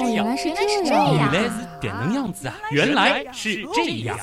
[0.00, 1.32] 这样，原来是这原样。
[1.32, 2.54] 来是这能样子啊！
[2.70, 4.18] 原来是这样。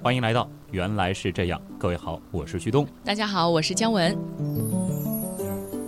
[0.00, 2.86] 欢迎来到《原来是这样》，各位好，我是旭东。
[3.04, 4.16] 大家好，我是姜文。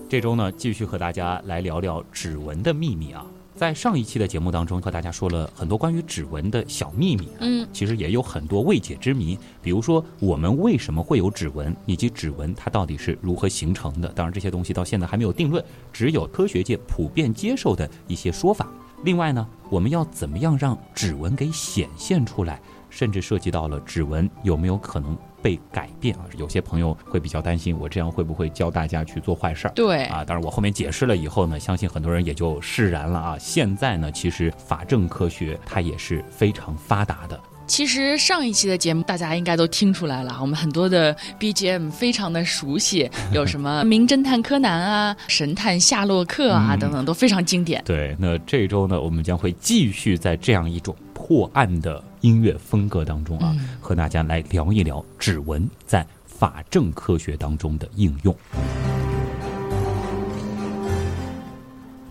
[0.08, 3.24] 这周呢，继续和大家来聊聊指纹的秘密啊。
[3.62, 7.28] 在上一期的节目当中，和大家说了很多关于指纹的小秘密。
[7.38, 14.08] 嗯，其实也有很多未解之谜，比如说我们为什么会有指纹，以及指纹它到底是如何形成的。
[14.08, 18.66] 当然，这些东西到现在还没有定论，只有科学界普遍接受的一些说法。
[19.04, 22.60] 另外呢，我们要怎么样让指纹给显现出来，
[22.90, 26.24] 甚至涉及到了指纹有没有可能被改变啊？
[26.38, 29.72] 有些朋友会比较担心，我这样会不会教大家去做坏事儿？
[29.74, 33.36] 对啊，当然我后面解释了以后呢，相信很多人也就释然了啊。
[33.38, 37.38] 现在呢，其实法政科学它也是非常发达的。
[37.72, 47.82] 其实上一期的节目大家应该都听出来了，我们很多的 BGM 非常的熟悉，有什么《名侦探柯南》啊、《神探夏洛克》啊嗯等等，都非常经典。
[47.86, 58.36] 对，那这周呢，我们将会继续在这样一种破案的音乐风格当中啊，和大家来聊一聊指纹在法证科学当中的应用。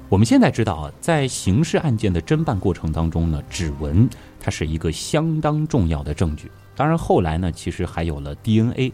[0.09, 4.09] 我们现在知道啊，在刑事案件的侦办过程当中呢，指纹
[4.41, 6.51] 它是一个相当重要的证据。
[6.75, 8.91] 当然，后来呢，其实还有了 DNA，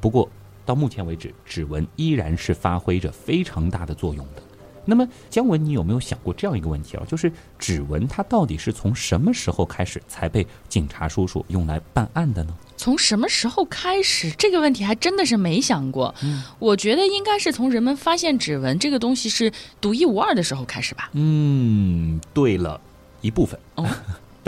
[0.00, 0.28] 不过
[0.66, 4.42] 到目前为止，指纹依然是发挥着非常大的作用的。
[4.84, 7.04] 那么，姜文，你有没有想过这样一个问题啊？
[7.06, 12.54] 就是指纹它到底是从什么时候开始才被警察叔叔用来办案的呢？
[12.76, 14.30] 从什么时候开始？
[14.32, 16.12] 这个问题还真的是没想过。
[16.58, 21.10] 我觉得应该是从人们发现指纹这个东西是独一无二的时候开始吧。
[21.12, 22.80] 嗯，对了，
[23.20, 23.60] 一部分。
[23.76, 23.86] 哦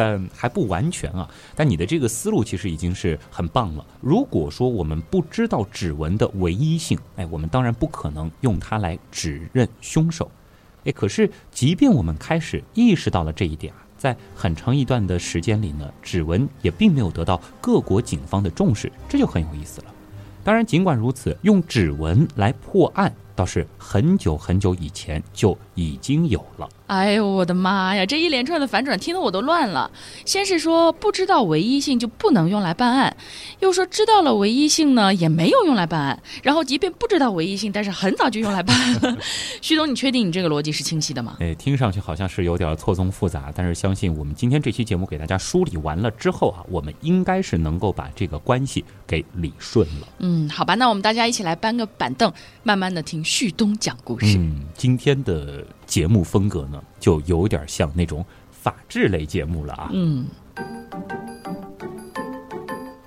[0.03, 1.31] 但还不完全啊。
[1.55, 3.87] 但你的这个思路其实已经是很棒了。
[4.01, 10.29] 如果说我们不知道指纹的唯一性，哎，我们当然不可能用它来指认凶手。
[10.85, 19.87] 哎，可是即便我们开始意识到了这一点啊，在很长一段的时间里呢，指纹也并没有得到各国警方的重视，这就很有意思了。
[20.43, 26.69] 当然，尽管如此，用指纹来破案倒是很久很久以前就已经有了。
[26.87, 28.05] 哎呦我的妈呀！
[28.05, 29.91] 这一连串的反转听得我都乱了。
[30.27, 33.17] 先是说不知道唯一性就不能用来办案，
[33.61, 39.19] 又说知道了唯一性呢也没有用来办案，然后即便不知道唯一性，但是很早就用来办案了。
[39.63, 41.37] 徐总，你确定你这个逻辑是清晰的吗？
[41.41, 50.07] 哎，听上去好像是有点错综复杂，但是相信我们今天这期节目给大家梳理完了之后啊，我们应该是能够把这个关系给理顺了。
[50.19, 52.31] 嗯，好吧，那我们大家一起来搬个板凳，
[52.63, 54.37] 慢慢的听旭东讲故事。
[54.37, 59.91] 嗯，今天的节目风格呢，就有点像那种法制类节目了啊。
[59.93, 60.27] 嗯，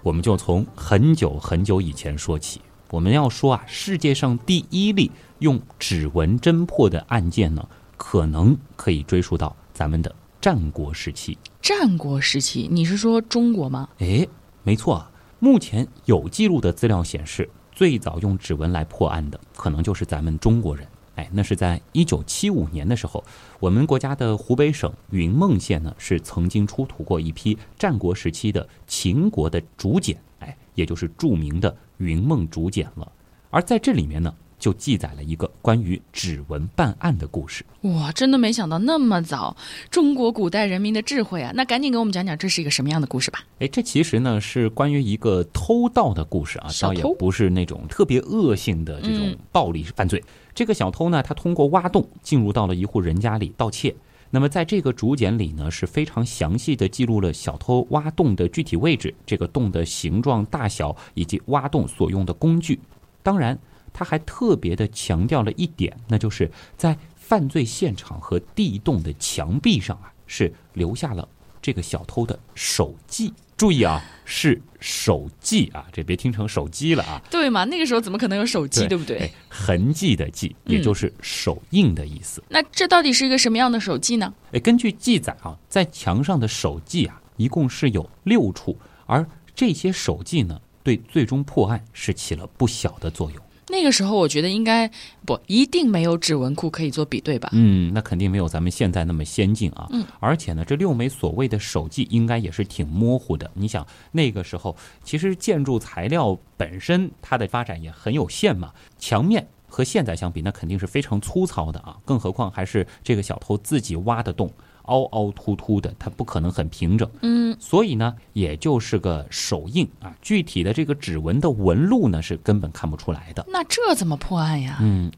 [0.04, 2.62] 我们就从很久很久以前说起。
[2.92, 7.68] 我们要说啊，世界上第一例用指纹侦破的案件呢，
[7.98, 11.38] 可能可以追溯到咱们的战国时期。
[11.62, 13.90] 战国时期，你是说中国吗？
[13.98, 14.26] 哎，
[14.64, 15.12] 没错啊。
[15.40, 20.88] 目前有记录的资料显示，最早用指纹来破案的，可能就是咱们中国人。
[21.16, 23.24] 哎，那是在一九七五年的时候，
[23.60, 33.12] 我们国家的湖北省云梦县呢，是曾经出土过一批战国时期的秦国的竹简，哎，也就是著名的云梦竹简了。
[33.50, 37.66] 而在这里面呢，就记载了一个关于指纹办案的故事。
[37.82, 39.56] 哇，真的没想到那么早，
[39.90, 41.52] 中国古代人民的智慧啊！
[41.54, 43.44] 那赶紧给我们讲讲这是一个什么样的故事吧。
[43.60, 50.24] 哎，这其实呢是关于一个偷盗的故事啊，倒也不是那种特别恶性的这种嗯暴力犯罪。
[50.54, 53.96] 这个小偷呢，他通过挖洞进入到了一户人家里盗窃。
[54.32, 62.80] 那么在这个竹简里呢，是非常详细的记录了小偷挖洞的具体位置、这个洞的形状、大小以及挖洞所用的工具。
[63.22, 63.58] 当然，
[63.98, 71.26] 他还特别的强调了一点，那就是在犯罪现场和地洞的墙壁上啊，是留下了
[71.62, 73.34] 这个小偷的手迹。
[73.56, 77.64] 注意啊，是手迹啊，这别听成手机了啊，对嘛？
[77.64, 79.18] 那个时候怎么可能有手机，对不对？
[79.20, 82.44] 哎，痕迹的迹，也就是手印的意思。
[82.50, 84.34] 那这到底是一个什么样的手迹呢？
[84.52, 89.26] 哎，根据记载啊，在墙上的手迹啊，一共是有六处，而
[89.56, 93.45] 这些手迹呢，对最终破案是起了不小的作用。
[93.68, 94.90] 那个时候我觉得应该
[95.26, 97.50] 不一定没有指纹库可以做比对吧？
[97.54, 99.88] 嗯，那肯定没有咱们现在那么先进啊。
[99.92, 103.50] 嗯，而且呢，这六枚所谓的手迹应该也是挺模糊的。
[103.54, 111.98] 你想，那个时候其实建筑材料本身它的发展也很有限嘛，墙面和现在相比，那肯定是非常粗糙的啊。
[112.06, 114.52] 更何况还是这个小偷自己挖的洞，
[114.86, 117.10] 凹凹凸凸的，它不可能很平整。
[117.22, 120.16] 嗯，所以呢，也就是个手印啊。
[120.22, 123.46] 具体的这个指纹的纹路呢，是根本看不出来的。
[123.48, 124.78] 那这怎么破案呀？
[124.82, 125.12] 嗯，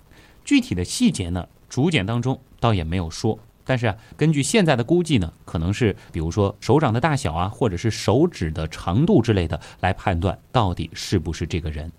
[0.43, 3.37] 具体的细节呢，竹简当中倒也没有说。
[3.69, 11.91] 但是啊，根据现在的估计呢，可能是比如说手掌的大小啊，或者是手指的长度之类的来判断到底是不是这个人。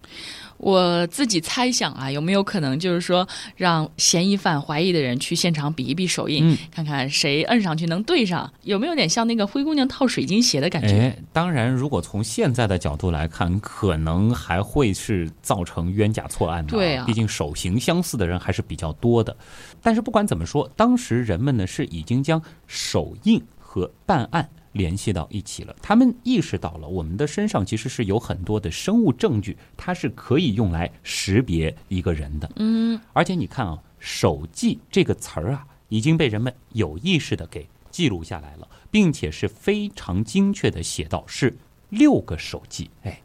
[0.58, 3.26] 我自己猜想啊，有没有可能就是说，
[3.56, 10.98] 让嫌疑犯、怀疑的人去现场比一比手印，嗯看看谁摁上去能对上，有没有点像那个灰姑娘套水晶鞋的感觉？
[10.98, 19.36] 哎，当然，如果从现在的角度来看，可能还会是造成冤假错案的、对啊毕竟手型相似的人还是比较多的。
[19.80, 25.74] 但是不管怎么说，当时人们呢是已经将手印和办案联系到一起了。
[25.80, 32.50] 他们意识到了我们的身上其实是有很多的生物证据，它是可以用来识别一个人的。
[32.56, 41.56] 嗯，而且你看啊，手记这个词儿啊，已经被人们有意识的给记录下来了，并且是非常精确的写到是
[41.88, 42.90] 六个手记。
[43.02, 43.20] 哎，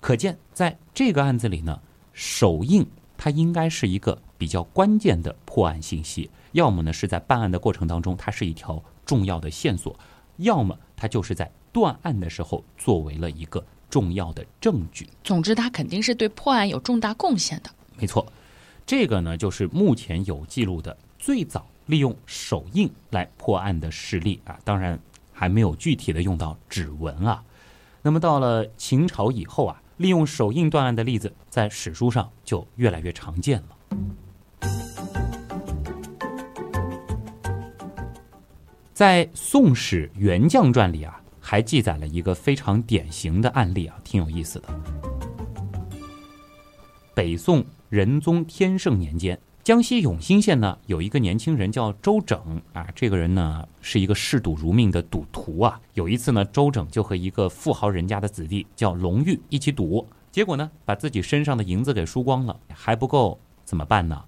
[0.00, 1.80] 可见在这个案子里呢，
[2.12, 9.98] 手印它应该是一个比较关键的破案信息，要么呢是在办案的过程当中，它是一条重要的线索，
[10.40, 15.08] 要么他就是在断案的时候作为了一个重要的证据。
[15.22, 17.70] 总之，他肯定是对破案有重大贡献的。
[17.96, 18.26] 没错，
[18.84, 24.98] 这个呢就是目前有记录的最早利用手印来破案的事例啊，当然
[25.32, 27.42] 还没有具体的用到指纹啊。
[28.02, 33.98] 那么到了秦朝以后啊，利用手印断案的例子在史书上就越来越常见了。
[39.00, 44.68] 在《宋史元将传》里啊，还记载了一个非常典型的案例啊，挺有意思的。
[47.14, 55.80] 北宋仁宗天圣年间，江西永兴县呢有一个年轻人叫周整啊，这个人呢是一个嗜赌如命的赌徒啊。
[55.94, 64.22] 有一次呢，周整就和一个富豪人家的子弟叫龙玉一起赌，结果呢把自己身上的银子给输光了，还不够怎么办呢？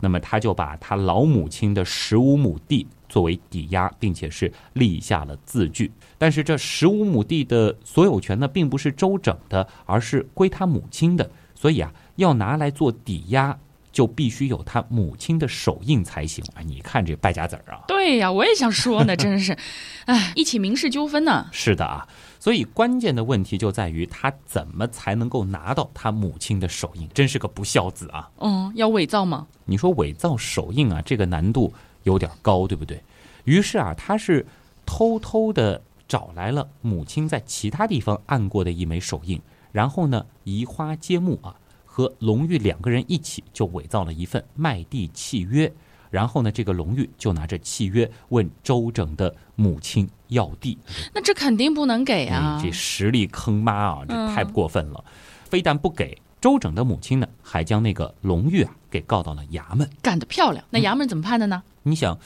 [0.00, 5.90] 那么他就把他老母亲的十五亩地作为抵押，并且是立下了字据。
[6.16, 11.30] 但是这十五亩地的所有权呢，并不是周整的，而是归他母亲的。
[11.54, 13.56] 所以啊，要拿来做抵押，
[13.90, 16.62] 就必须有他母亲的手印才行啊！
[16.62, 17.82] 你看这败家子儿啊！
[17.88, 19.56] 对呀，我也想说呢， 真是，
[20.04, 21.48] 哎，一起民事纠纷呢。
[21.50, 22.06] 是的啊，
[22.38, 28.30] 所以关键的问题就在于他怎么才能够拿到他母亲的手印，真是个不孝子啊！
[28.38, 29.48] 嗯，要伪造吗？
[29.64, 31.72] 你说伪造手印啊，这个难度
[32.02, 33.02] 有点高，对不对？
[33.44, 34.44] 于是啊，他是
[34.84, 39.40] 偷偷的找来了母亲在其他地方按过的一枚手印，
[39.72, 41.54] 然后呢，移花接木啊，
[41.84, 45.72] 和龙玉两个人一起就伪造了一份卖地契约。
[46.10, 50.78] 然后呢，这个龙玉就拿着契约问周整的母亲要地，
[51.12, 52.64] 那这肯定不能给啊哎！
[52.64, 55.04] 这实力坑妈啊，这嗯太过分了！
[55.44, 59.88] 非但不给，周整的母亲呢，还将那个龙玉啊给告到了衙门。
[60.00, 60.64] 干得漂亮！
[60.70, 61.62] 那衙门怎么判的呢？
[61.82, 62.18] 你想，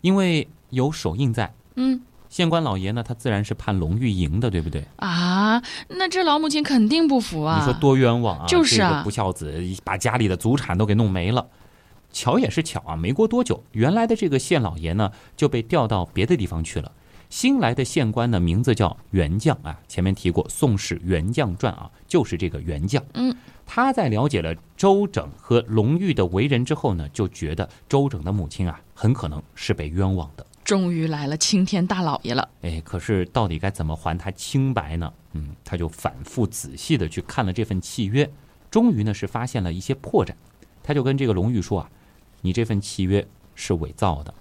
[0.00, 4.86] 因为有手印在，嗯县官老爷呢，他自然是判龙玉赢的，对不对？
[4.96, 7.58] 啊，那这老母亲肯定不服啊！
[7.58, 8.46] 你说多冤枉啊！
[8.46, 11.46] 就是啊这个不孝子把家里的祖产都给弄没了。
[12.10, 16.90] 巧也是巧啊，没过多久，原来的这个县老爷呢就被调到别的地方去了。
[17.32, 23.02] 新来的县官呢，名字叫袁将啊，前面提过《宋史袁将传》啊，就是这个袁将。
[23.14, 23.34] 嗯，
[23.64, 30.44] 他在了解了周整和龙玉的为人之后呢，就觉得周整的母亲啊，很可能是被冤枉的。
[30.62, 32.46] 终于来了青天大老爷了。
[32.60, 35.10] 哎，可是到底该怎么还他清白呢？
[35.32, 38.30] 嗯，他就反复仔细的去看了这份契约，
[38.70, 40.34] 终于呢是发现了一些破绽。
[40.82, 41.90] 他就跟这个龙玉说啊
[42.42, 44.36] ：“你这份契约是伪造的啊！”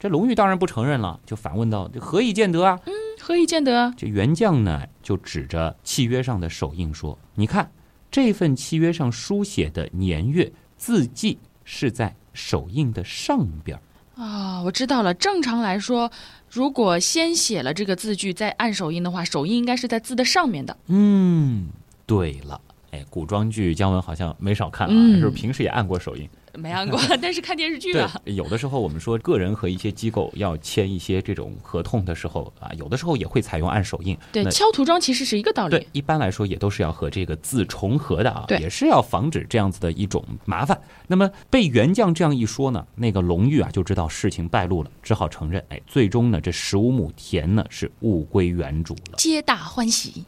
[0.00, 3.92] 这龙玉当然不承认了，就反问道：“这何以见得啊？”嗯何以见得？
[3.98, 7.70] 这袁将呢就指着契约上的手印说：“你看，
[8.10, 13.82] 这份契约上书写的年月字迹是在手印的上边儿。”
[14.20, 15.12] 啊、我知道了。
[15.12, 16.10] 正常来说，
[16.50, 20.74] 如果先写了这个字句，再按手印的话，手印应该是在字的上面的。
[20.86, 21.68] 嗯，
[22.06, 22.58] 对了，
[22.90, 26.28] 哎，古装剧姜文好像没少看啊，嗯是不是平时也按过手印？
[26.54, 34.16] 没按过， 但是看电视剧对啊。，有的时候我们说个人和一些机构要签一些这种合同的时候啊，有的时候也会采用按手印。
[34.32, 35.70] 对，敲涂装其实是一个道理。
[35.70, 40.80] 对，一般来说也都是要和这个字重合的啊，也是要防止这样子的一种麻烦。
[41.06, 49.14] 那么被原将这样一说呢，那个龙玉啊就知道事情败露了，只好承认，哎，最终呢这十五亩田呢是物归原主了。
[49.16, 50.24] 皆大欢喜。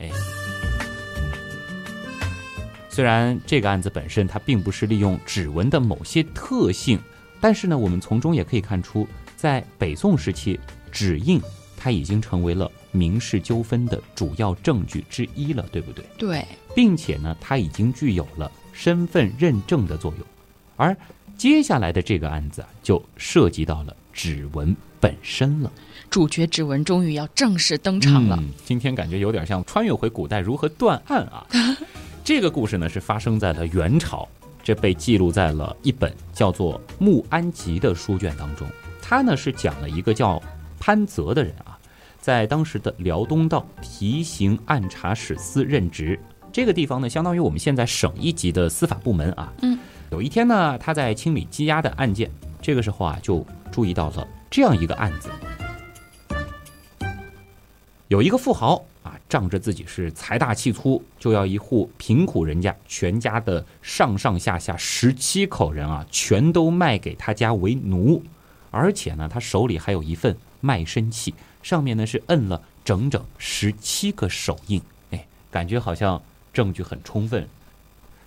[2.92, 6.98] 虽然这个案子本身它并不是利用指纹的某些特性，
[7.40, 11.40] 但是呢，我们从中也可以看出，在北宋时期，指印
[11.74, 16.04] 它已经成为了民事纠纷的主要证据之一了，对不对？
[16.18, 20.26] 对，并且呢，它已经具有了身份认证的作用。
[20.76, 20.94] 而
[21.38, 25.72] 接下来的这个案子啊，就涉及到了指纹本身了。
[26.10, 28.36] 主角指纹终于要正式登场了。
[28.38, 31.46] 嗯，今天感觉有点像穿越回古代如何断案啊。
[32.24, 34.28] 这个故事呢是发生在了元朝，
[34.62, 38.64] 这被记录在了一本叫做《穆安集》的书卷当中。
[39.00, 40.40] 他呢是讲了一个叫
[40.78, 41.76] 潘泽的人啊，
[42.20, 46.16] 在当时的辽东道提刑按察使司任职。
[46.52, 49.52] 这个地方呢，相当于我们现在省一级的司法部门啊。
[49.62, 49.76] 嗯。
[50.10, 55.28] 有一天呢，他在清理积压的案件，这个时候啊，就注意到了这样一个案子。
[58.08, 58.91] 有一个富豪啊，
[59.32, 68.22] 仗着自己是财大气粗，就要一户贫苦人家全家的上上下下十七口人啊，全都卖给他家为奴，
[68.70, 76.20] 而且呢，他手里还有一份卖身契，上面呢是摁了整整十七个手印，哎，感觉好像
[76.52, 77.48] 证据很充分。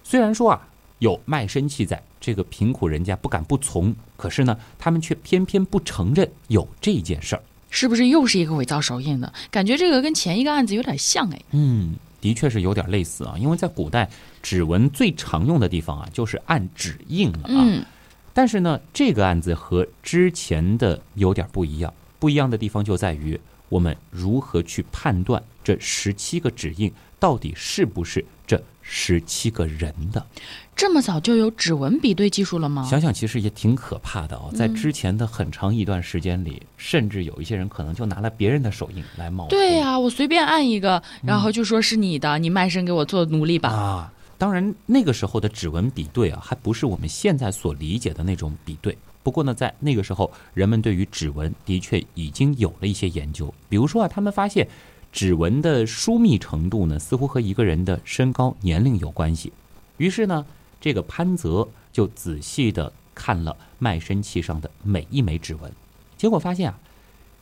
[0.03, 7.43] 虽然说啊，有卖身契在，这个贫苦人家不敢不从，可是呢，他们却偏偏不承认有这件事儿。
[7.69, 9.75] 是不是又是一个伪造手印的感觉？
[9.75, 11.41] 这个跟前一个案子有点像哎。
[11.51, 13.35] 嗯，的确是有点类似啊。
[13.37, 14.09] 因为在古代，
[14.41, 17.49] 指纹最常用的地方啊，就是按指印了啊。
[17.49, 17.85] 嗯。
[18.33, 21.93] 但是呢，这个案子和之前的有点不一样。
[22.19, 30.25] 不一样的地方就在于，我们如何去判断这十七个指印到底是不是这十七个人的。
[30.75, 32.83] 这么早就有指纹比对技术了吗？
[32.83, 34.51] 想想其实也挺可怕的哦。
[34.53, 39.47] 在之前的很长一段时间里，甚至有一些人可能就拿了别人的手印来冒。
[39.47, 43.69] 对呀，我随便按一个，然后就说是你的，你卖身给我做奴隶吧。
[43.69, 48.97] 啊，当然那个时候的指纹比对啊，还不是我们现在所理解的那种比对。
[49.23, 53.51] 不过呢，在那个时候，人们对于指纹的确已经有了一些研究。
[53.69, 54.67] 比如说啊，他们发现
[55.13, 59.53] 指纹的疏密程度呢，似乎和一个人的身高、年龄有关系。
[59.95, 60.45] 于是呢。
[60.85, 65.71] 这个潘泽就仔细的看了卖身契上的每一枚指纹，
[66.15, 66.77] 结果发现啊，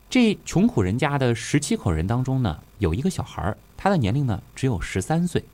[0.08, 5.44] 这穷苦人家的十七口人当中呢，有一个小孩儿他的年龄呢只有十三岁，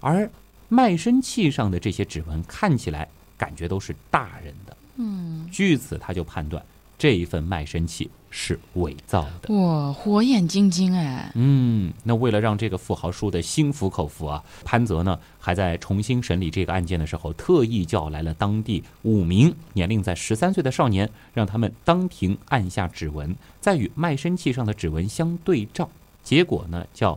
[0.00, 0.30] 而
[0.70, 4.74] 卖身契上的这些指纹看起来感觉都是大人的。
[4.96, 6.64] 嗯，据此他就判断
[6.98, 8.10] 这一份卖身契。
[8.36, 11.30] 是伪造的哇，火眼金睛哎！
[11.36, 25.88] 嗯，那为了让这个富豪输得心服口服啊，潘泽呢还在重新审理这个案件的时候，特意叫来了当地五名年龄在十三岁的少年，让他们当庭按下指纹，再与卖身契上的指纹相对照，
[26.24, 27.16] 结果呢叫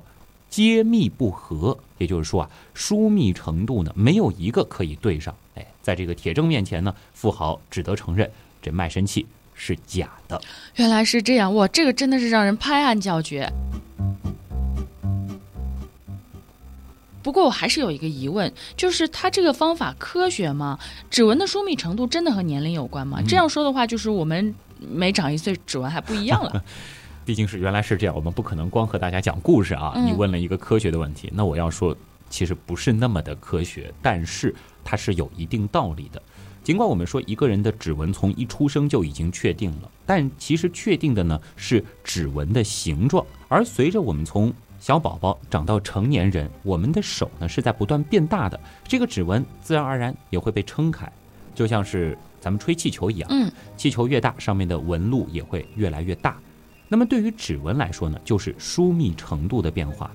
[0.52, 5.36] 揭秘不合，也就是说啊，疏密程度呢没有一个可以对上。
[5.56, 8.30] 哎，在这个铁证面前呢，富豪只得承认
[8.62, 9.26] 这卖身契。
[9.58, 10.40] 是假的，
[10.76, 11.68] 原来是这样哇！
[11.70, 13.52] 这个真的是让人拍案叫绝。
[17.24, 20.80] 不过我还是有一个疑问，就是他这个方法科学吗？
[21.10, 23.20] 指纹的疏密程度真的和年龄有关吗？
[23.28, 26.64] 这样说的话，就是我们每长一岁，指纹还不一样了。
[27.26, 29.92] 毕竟是原来是这样，我们不可能光和大家讲故事啊。
[30.06, 31.94] 你问了一个科学的问题，那我要说，
[32.30, 36.22] 其实不是那么的科学，但是它是有一定道理的。
[36.68, 43.26] 尽管我们说一个人的指纹从一出生就已经确定了，但其实确定的呢是指纹的形状。
[43.48, 51.10] 而随着我们从小宝宝长到成年人，我们的手呢是在不断变大的，这个指纹自然而然也会被撑开，
[51.56, 53.30] 就像是咱们吹气球一样。
[53.32, 56.38] 嗯，气球越大，上面的纹路也会越来越大。
[56.90, 60.12] 那么对于指纹来说呢，就是疏密程度的变化。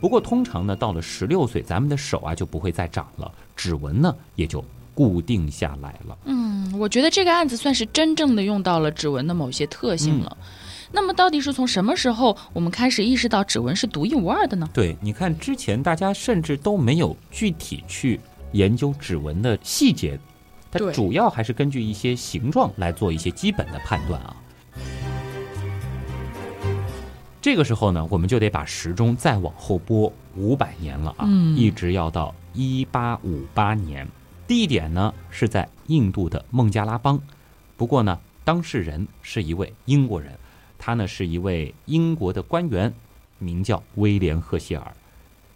[0.00, 4.64] 不过通常呢，到了十六岁，咱们的手啊就不会再长了，指纹呢也就。
[4.94, 6.18] 固定下来了。
[6.24, 10.36] 嗯，我觉得这个案子算是真正的用到了指纹的某些特性了。
[10.94, 14.68] 那么，到底是从什么时候我们开始意识到指纹是独一无二的呢？
[14.74, 18.20] 对，你看之前大家甚至都没有具体去
[18.52, 20.20] 研究指纹的细节，
[20.70, 24.36] 它主要还是根据一些形状来做一些基本的判断啊。
[27.40, 34.06] 这个时候呢，我们就得把时钟再往后拨五百年了啊，一直要到一八五八年。
[34.46, 37.20] 地点呢是在印度的孟加拉邦，
[37.76, 40.32] 不过呢，当事人是一位英国人，
[40.78, 42.92] 他呢是一位英国的官员，
[43.38, 44.92] 名叫威廉·赫歇尔。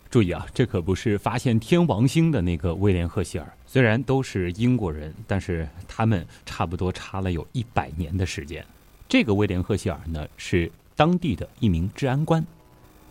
[0.09, 3.53] 注意啊，这可不是发现天王星的那个威廉·赫歇尔。
[3.67, 8.65] 虽然都是英国人，但是他们差不多差了有一百年的时间。
[9.09, 12.43] 这个威廉·赫歇尔呢是当地的一名治安官。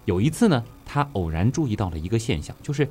[0.05, 2.87] 有一次呢，他偶然注意到了一个现象，就是。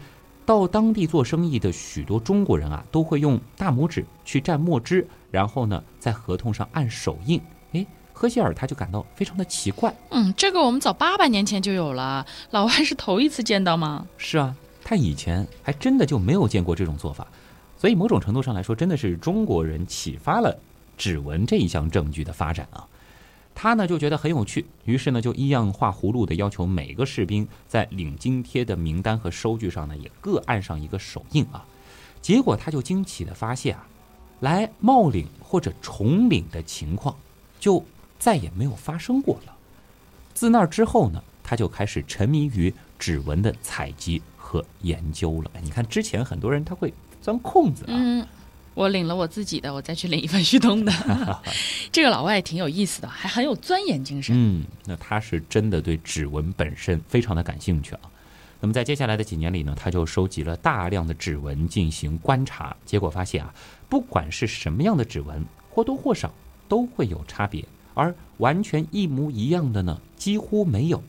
[0.46, 7.40] 到当地做生意的许多中国人啊，都会用大拇指去蘸墨汁，然后呢，在合同上按手印。
[7.72, 9.94] 哎，赫歇尔他就感到非常的奇怪。
[10.10, 14.06] 嗯，这个我们早八百年前就有了，老外是头一次见到吗？
[14.18, 17.26] 是啊，他以前还真的就没有见过这种做法。
[17.76, 20.56] 所以某种程度上来说，真的是中国人启发了
[20.96, 22.86] 指纹这一项证据的发展啊。
[23.54, 31.64] 他呢就觉得很有趣，于是呢就一样画葫芦的要求每个士兵在领津贴的名单和收据上呢也各按上一个手印啊。
[32.20, 33.86] 结果他就惊奇的发现啊，
[34.40, 37.14] 来冒领或者重领的情况
[37.60, 37.84] 就
[38.18, 39.54] 再也没有发生过了。
[40.34, 45.50] 自那之后呢，他就开始沉迷于指纹的采集和研究了。
[45.62, 46.92] 你看之前很多人他会
[47.22, 48.26] 钻空子啊。
[48.74, 50.92] 我领了我自己的，我再去领一份旭东的。
[51.92, 54.34] 这个老外挺有意思的，还很有钻研精神。
[54.36, 58.00] 嗯，那他是真的对指纹本身非常的感兴趣啊。
[58.60, 63.54] 那么在接下来的几年里呢，他就收集了大量的指纹进行观察，结果发现啊，
[63.88, 66.32] 不管是什么样的指纹，或多或少
[66.66, 67.64] 都会有差别，
[67.94, 71.02] 而完全一模一样的呢，几乎没有。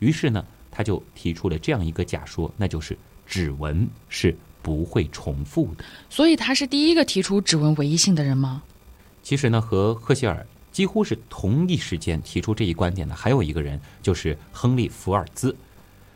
[0.00, 4.36] 于是呢，他就提出了这样一个假说，那就是指纹是。
[4.66, 8.64] 不会重复的，所以他是第一个提出指纹唯一性的人吗？
[9.22, 15.54] 其实呢，和赫歇尔几乎是同一时间提出这一观点的，还有一个人就是亨利·福尔兹。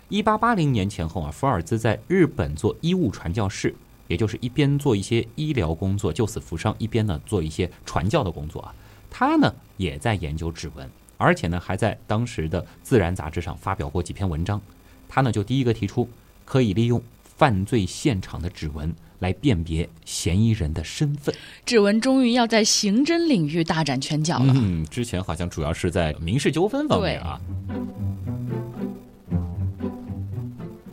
[0.09, 3.73] 一八八零年前后啊，福尔兹在日本做医务传教士，
[4.09, 8.75] 也就是一边做一些医疗工作救死扶伤，一边呢做一些传教的工作啊。
[9.09, 14.61] 他呢也在研究指纹，而且呢还在当时的《自然》杂志上发表过几篇文章。
[15.09, 16.09] 他呢就第一个提出
[16.45, 17.01] 可以利用。
[17.41, 24.53] 犯罪现场的指纹来辨别嫌疑人的身份，指纹终于要在刑侦领域大展拳脚了。
[24.55, 27.41] 嗯，之前好像主要是在民事纠纷方面啊。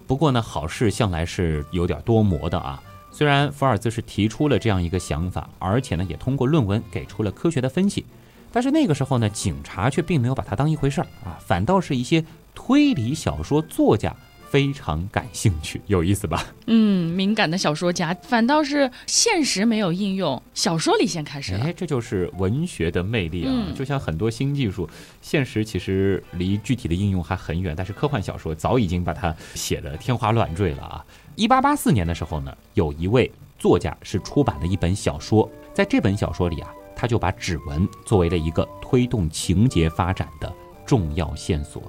[0.08, 2.82] 不过呢，好事向来是有点多磨的啊。
[3.12, 8.06] 虽然福尔兹是提出了这样一个想法，而且呢也通过论文给出了科学的分析，
[8.54, 12.24] 但是那个时候呢，警察却并没有把它当一回事儿啊，反倒是一些
[12.56, 14.16] 推理小说作家。
[14.50, 16.46] 非常感兴趣，有意思吧？
[16.68, 21.66] 嗯，敏感的小说家反倒是现实没有应用，小说里先开始了。
[21.66, 23.52] 哎，这就是文学的魅力啊！
[23.76, 24.90] 就像很多新技术，
[25.22, 31.06] 现实其实离具体的应用还很远，但是科幻小说早已经把它写得天花乱坠了啊！
[31.36, 40.52] 一八八四年的时候呢，有一位作家是出版了一本小说，在这本小说里啊，他就把指纹作为了一个推动情节发展的
[40.86, 41.84] 重要线索。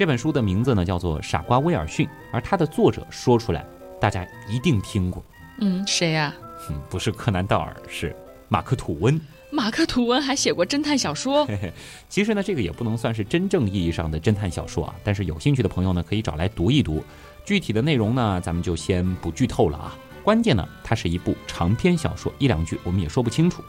[0.00, 3.66] 这本书的名字呢叫做《傻瓜威尔逊》，而它的作者说出来，
[4.00, 5.22] 大家一定听过。
[5.58, 6.34] 嗯，谁呀？
[6.70, 8.16] 嗯，不是柯南道尔，是
[8.48, 9.20] 马克吐温。
[9.50, 11.44] 马克吐温还写过侦探小说。
[11.44, 11.70] 嘿嘿，
[12.08, 14.94] 其实呢，这个也不能算是真正意义上的侦探小说啊。
[15.04, 17.04] 但是有兴趣的朋友呢，可以找来读一读。
[17.44, 19.94] 具体的内容呢，咱们就先不剧透了啊。
[20.24, 23.62] 关键呢，它是一部长篇小说，一两句我们也说不清楚。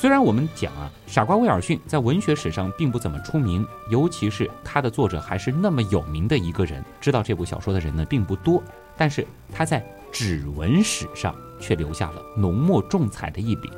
[0.00, 8.62] 虽然我们讲啊，傻瓜威尔逊在文学史上并不怎么出名，尤其是他的作者还是那么有名的一个人，知道这部小说的人呢并不多。
[8.96, 13.70] 但是他在指纹史上却留下了浓墨重彩的一笔，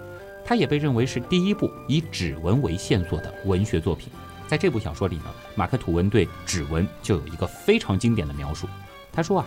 [0.45, 4.09] 他也被认为是第一部以指纹为线索的文学作品。
[4.47, 5.25] 在这部小说里呢，
[5.57, 8.69] 马克吐温对指纹就有一个非常经典的描述。
[9.11, 9.47] 他说啊，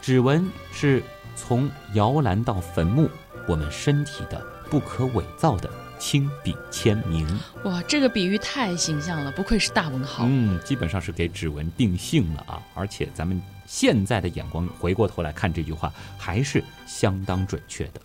[0.00, 1.02] 指纹是
[1.34, 3.10] 从摇篮到坟墓，
[3.48, 5.68] 我们身体的不可伪造的。
[6.02, 7.24] 亲笔签名，
[7.62, 10.24] 哇，这个比喻太形象了，不愧是大文豪。
[10.28, 12.60] 嗯，基本上是给指纹定性了啊！
[12.74, 18.00] 而且咱们现在的眼光回过头来看这句话，还是相当准确的。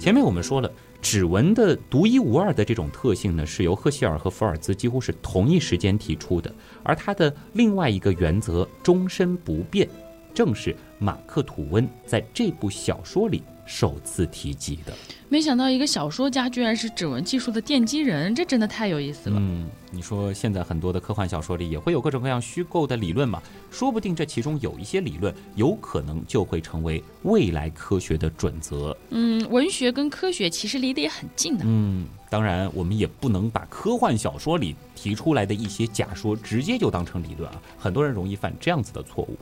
[0.00, 0.68] 前面我们说了，
[1.00, 9.88] 指纹的独一无二的这种特性呢，是由赫歇尔和福尔兹几乎是同一时间提出的，而它的另外一个原则——终身不变。
[10.34, 14.92] 正是马克吐温在这部小说里首次提及的。
[15.28, 19.36] 没想到一个小说家居然是指纹技术的奠基人，这真的太有意思了。
[19.38, 23.40] 嗯，你说现在很多的科幻小说里也会有各种各样虚构的理论嘛？
[23.70, 28.96] 说不定这其中有一些理论有可能就会成为未来科学的准则。
[29.10, 31.64] 嗯，文学跟科学其实离得也很近的。
[31.64, 39.36] 嗯，当然我们也不能把科幻小说里提出来的一些假说直接就当成理论啊，很多人容易犯这样子的错误。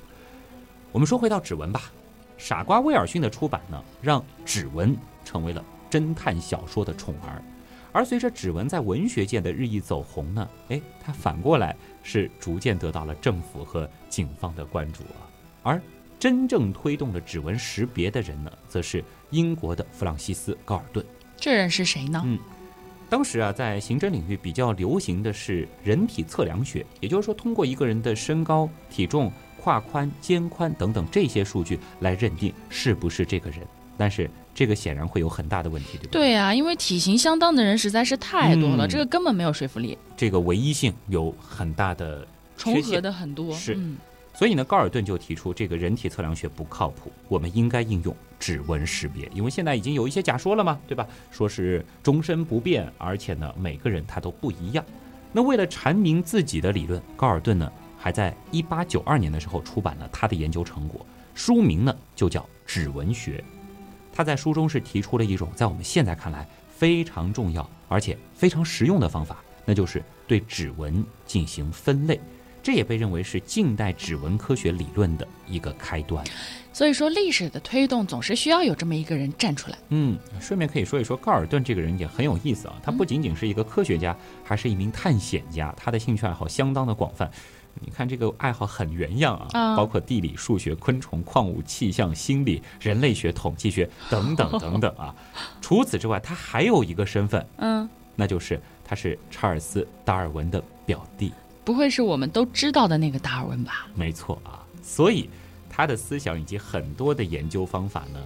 [0.90, 1.83] 我们说回到指纹吧，
[2.37, 7.42] 傻瓜威尔逊的出版呢，让指纹成为了侦探小说的宠儿，
[7.92, 15.29] 而随着指纹在文学界的日益走红呢，哎，它反过来是逐渐得到了政府和警方的关注啊。
[15.62, 15.81] 而
[16.18, 21.05] 真正推动了指纹识别的人呢，则是英国的弗朗西斯·高尔顿。
[21.37, 22.22] 这人是谁呢？
[22.24, 22.38] 嗯，
[23.11, 29.31] 当时啊，在刑侦领域比较流行的是人体测量学，也就是说，通过一个人的身高、体重。
[29.61, 33.61] 胯宽、肩宽等等这些数据来认定是不是这个人，
[33.97, 36.21] 但是这个显然会有很大的问题，对不对？
[36.23, 39.97] 对呀，因为体型相当的人实在是太多了，这个根本没有说服力。
[40.16, 43.79] 这个唯一性有很大的重合的很多是，
[44.35, 51.07] 所以呢，高尔顿就提出这个人体测量学不靠谱，我们应该应用指纹识别，因为现在已经有一些假说了嘛，对吧？
[51.31, 54.85] 说是终身不变，而且呢，每个人他都不一样。
[55.33, 63.39] 那为了阐明自己的理论，高尔顿呢还在一八九二年的时候出版了他的研究成果，书名呢就叫《指纹学》。
[64.13, 72.21] 他在书中是提出了一种在我们现在看来非常重要而且非常实用的方法，那就是对指纹进行分类。
[72.61, 76.23] 这也被认为是近代指纹科学理论的一个开端。
[76.73, 79.79] 所以说，历史的推动总是需要有这么一个人站出来。
[79.89, 82.75] 嗯，顺便可以说一说高尔顿这个人也很有意思啊。
[82.83, 85.73] 他不仅仅是一个科学家，还是一名探险家。
[85.77, 87.31] 他的兴趣爱好相当的广泛。
[87.81, 95.14] 你看这个爱好很原样啊，包括地理、数学、昆虫、矿物、气象、心理、人类学、统计学等等等等啊。
[95.61, 101.33] 除此之外，他还有一个身份，嗯，那就是他是查尔斯·达尔文的表弟。
[101.64, 103.87] 不会是我们都知道的那个达尔文吧？
[103.95, 105.29] 没错啊，所以
[105.69, 108.19] 他的思想以及很多的研究方法呢，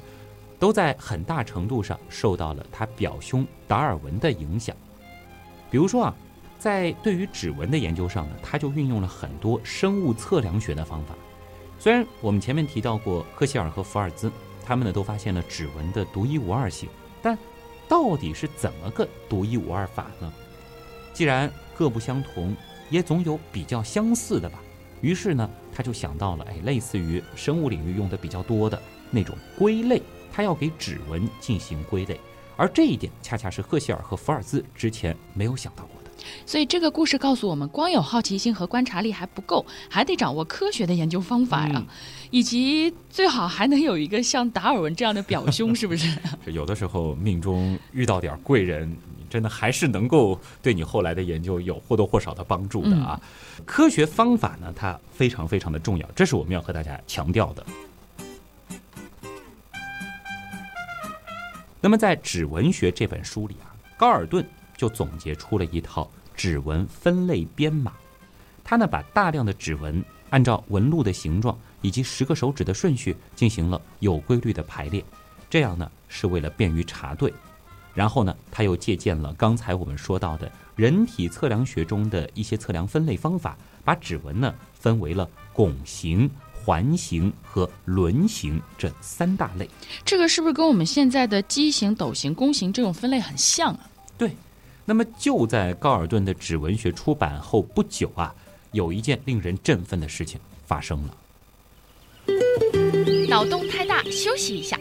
[0.61, 4.77] 都在很大程度上受到了他表兄达尔文的影响。
[5.71, 6.15] 比如说啊，
[6.63, 11.17] 在对于指纹的研究上呢，他就运用了很多生物测量学的方法。
[11.77, 14.31] 虽然我们前面提到过赫歇尔和福尔兹，
[14.65, 16.89] 他们呢都发现了指纹的独一无二性，
[17.21, 17.37] 但
[17.89, 20.33] 到底是怎么个独一无二法呢？
[21.13, 22.55] 既然各不相同。
[22.91, 24.61] 也总有比较相似的吧，
[25.01, 28.79] 于是呢，他就想到了，哎，类似于生物领域用的比较多的
[29.11, 32.21] 那种归类，他要给指纹进行归类，
[32.55, 36.02] 而这一点恰恰是赫歇尔和福尔兹之前没有想到过的。
[36.45, 41.85] 所以这个故事告诉我们，光有好奇心和观察力还不够，还得掌握科学的研究方法呀，
[42.31, 46.19] 以及最好还能有一个像达尔文这样的表兄，是不是？
[46.53, 48.97] 有的时候命中遇到点贵人。
[49.33, 53.19] 真的还是能够对你后来的研究有或多或少的帮助的啊！
[53.65, 57.65] 科学方法呢，它非常非常的重要，这是我们要和大家强调的。
[61.81, 64.47] 那么在《指纹学》这本书里啊，高尔顿
[64.83, 67.93] 就总结出了一套指纹分类编码。
[68.65, 75.05] 他呢，把大量的指纹按照纹路的形状以及十个手指的顺序进行了有规律的排列，
[75.49, 77.33] 这样呢，是为了便于查对。
[77.95, 89.71] 然后呢，他又借鉴了刚才我们说到的人体测量学中的一些测量分类方法，把指纹呢分为了拱形、环形和轮形这三大类。
[90.05, 93.89] 这个是不是跟我们现在的畸形、斗形、弓形这种分类很像啊？
[94.19, 94.35] 对。
[94.85, 98.35] 那么就在高尔顿的指纹学出版后不久啊，
[98.73, 101.17] 有一件令人振奋的事情发生了。
[103.29, 104.79] 脑洞太大，休息一下。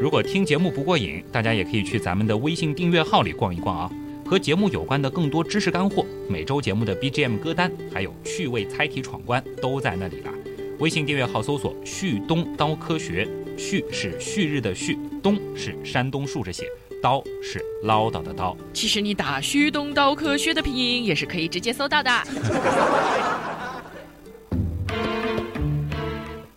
[0.00, 3.90] 如果听节目不过瘾，大家也可以去咱们的微信订阅号里逛一逛啊，
[4.24, 10.32] 和节目有关的更多知识干货、每周节目的 BGM 歌单，还有趣味猜题闯关都在那里啦。
[10.78, 13.26] 微信订阅号搜索“旭东刀科学”，
[13.56, 16.66] 旭是旭日的旭，东是山东竖着写，
[17.02, 18.56] 刀是唠叨的刀。
[18.72, 22.10] 其实你打“旭东刀科学”的拼音也是可以直接搜到的。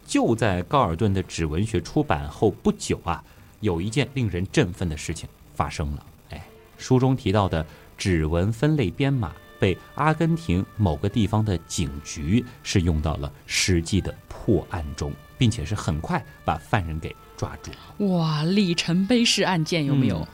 [0.05, 3.23] 就在高尔顿的指纹学出版后不久啊，
[3.59, 6.03] 有一件令人振奋的事情发生了。
[6.31, 6.43] 哎，
[6.79, 7.63] 书中提到的
[7.95, 17.71] 指纹分类编码被阿根廷某个地方的警局是用到了实际的破案中，并且是很快把犯人给抓住。
[18.05, 20.27] 哇，里程碑式案件有没有？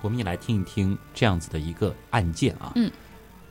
[0.00, 2.72] 我们也来听一听这样子的一个案件啊。
[2.74, 2.90] 嗯，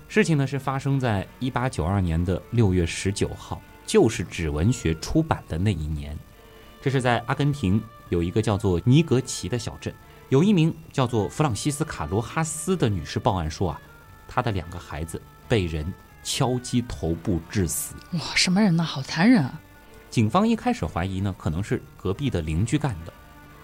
[0.08, 3.62] 事情呢是发生在一八九二年的六月十九号。
[3.88, 6.18] 就是指纹学出版的那一年，
[6.82, 9.94] 这是在阿根廷有一个叫做尼格奇的小镇，
[10.30, 13.80] 有一名叫做弗朗西斯卡罗哈斯的女士报案说啊，
[14.28, 17.94] 她的两个孩子被人敲击头部致死。
[18.14, 18.84] 哇，什么人呢？
[18.84, 19.62] 好残忍啊！
[20.16, 23.12] 警方一开始怀疑呢，可能是隔壁的邻居干的。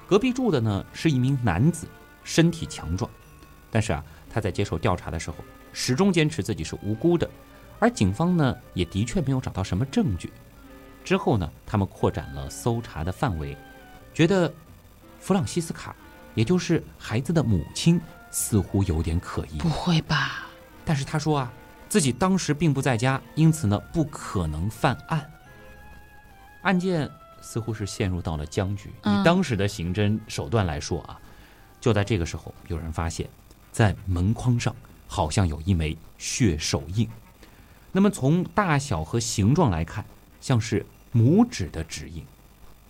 [0.05, 1.87] 隔壁住的呢是一名男子，
[2.25, 3.09] 身体强壮，
[3.69, 5.37] 但是啊，他在接受调查的时候
[5.71, 7.25] 始终坚持自己是无辜的。
[7.79, 10.29] 而警方呢，也的确没有找到什么证据。
[11.05, 13.55] 之后呢，他们扩展了搜查的范围，
[14.13, 14.53] 觉得
[15.21, 15.95] 弗朗西斯卡，
[16.35, 17.97] 也就是孩子的母亲，
[18.29, 19.57] 似乎有点可疑。
[19.59, 20.49] 不会吧？
[20.83, 21.53] 但是他说啊，
[21.87, 25.25] 自己当时并不在家，因此呢，不可能犯案。
[26.61, 27.09] 案件
[27.41, 28.89] 似乎是陷入到了僵局。
[29.03, 31.19] 以当时的刑侦手段来说啊，
[31.79, 33.27] 就在这个时候，有人发现，
[33.71, 34.75] 在门框上
[35.07, 37.07] 好像有一枚血手印。
[37.91, 40.05] 那么从大小和形状来看，
[40.39, 42.23] 像是拇指的指印。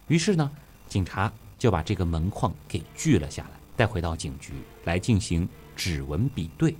[0.08, 0.52] 于是呢，
[0.88, 4.54] 警察就把这个门框给锯了下来，带回到警局
[4.84, 6.76] 来进行指纹比对。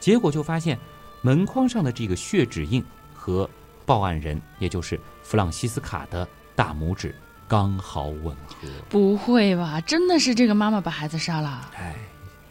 [0.00, 0.78] 结果就发现，
[1.22, 3.48] 门框上的这个血指印和
[3.84, 7.12] 报案人，也就是弗朗西斯卡的大拇指
[7.48, 8.68] 刚好吻合。
[8.88, 9.80] 不会吧？
[9.80, 11.68] 真的是这个妈妈把孩子杀了？
[11.76, 11.96] 哎，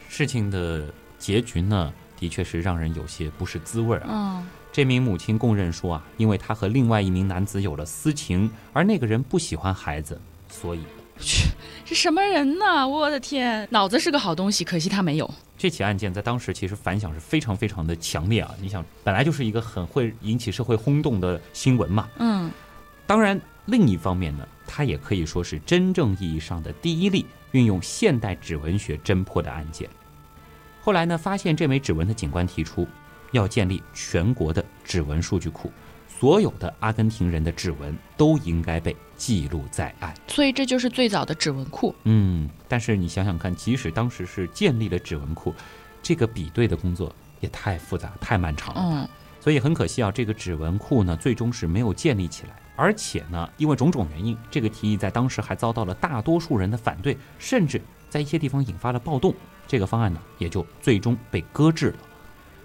[0.09, 4.07] 事情的结局呢，的确是让人有些不是滋味儿啊。
[4.09, 10.83] 嗯，这名母亲供认说啊，因为她和另外一名男子有了私情，而那个人不喜欢孩子，所以
[11.85, 12.85] 这什么人呢？
[12.85, 15.33] 我的天，脑子是个好东西，可惜他没有。
[15.57, 18.53] 这起案件在当时其实反响是非常非常的强烈啊！
[18.59, 22.09] 你想，本来就是一个很会引起社会轰动的新闻嘛。
[22.17, 22.51] 嗯，
[23.07, 29.89] 当然，另一方面呢，它也可以说是真正意义上的第一例运用现代指纹学侦破的案件。
[30.81, 32.87] 后来呢，发现这枚指纹的警官提出，
[33.31, 35.71] 要建立全国的指纹数据库，
[36.07, 40.13] 所有的阿根廷人的指纹都应该被记录在案。
[40.27, 41.93] 所以这就是最早的指纹库。
[42.05, 45.53] 嗯，但是你想想看，即使当时是建立了指纹库，
[46.01, 48.81] 这个比对的工作也太复杂、太漫长了。
[48.83, 52.55] 嗯，所以很可惜啊，这个指纹库呢，最终是没有建立起来。
[52.75, 59.33] 而且呢，因为种种原因，这个提议在当时还遭到了大多数人的反对，甚至在一些地方引发了暴动。
[59.67, 61.97] 这个方案呢，也就最终被搁置了。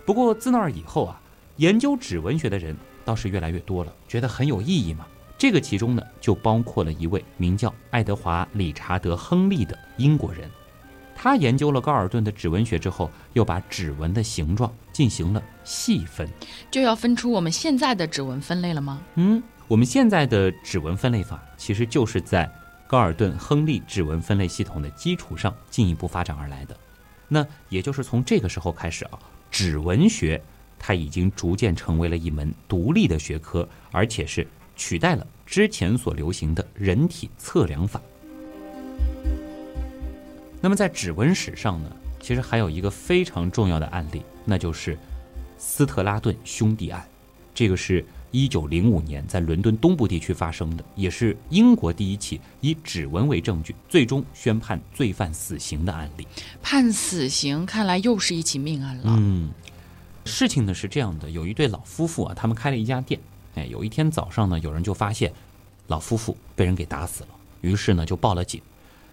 [0.04, 1.20] 不过自那儿以后啊，
[1.56, 5.06] 研究指纹学的人倒是越来越多了，觉得很有意义嘛。
[5.38, 10.50] 这个其中呢，就包括了一位名叫爱德华·理查德·亨利的英国人。
[11.14, 16.28] 他研究了高尔顿的指纹学之后，又把指纹的形状进行了细分。
[16.70, 19.00] 就要分出我们现在的指纹分类了吗？
[19.14, 22.50] 嗯，我们现在的指纹分类法其实就是在
[22.88, 26.76] 高尔顿·亨利指纹分类系统的基础上进一步发展而来的。
[27.28, 30.42] 那也就是从这个时候开始啊，指纹学
[30.76, 38.02] 它已经逐渐成为了一门独立的学科，而且是取代了之前所流行的人体测量法。
[40.60, 44.98] 那么在指纹史上呢，其实还有一个非常重要的案例，那就是
[45.58, 47.06] 斯特拉顿兄弟案。
[47.54, 56.26] 这个是一九零五年在伦敦东部地区发生的，也是英国第一起以指纹为证据，最终宣判罪犯死刑的案例。
[56.62, 59.02] 判死刑，看来又是一起命案了。
[59.06, 59.50] 嗯，
[60.24, 63.20] 事情呢是这样的，有一对老夫妇啊，他们开了一家店。
[63.56, 65.32] 哎，有一天早上呢，有人就发现
[65.88, 67.28] 老夫妇被人给打死了，
[67.62, 68.62] 于是呢就报了警。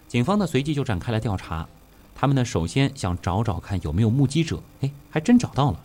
[0.08, 1.67] 警方呢随即就展开了调查，
[2.13, 5.80] 他们呢首先想找找看有没有目击者，哎，还真找到了。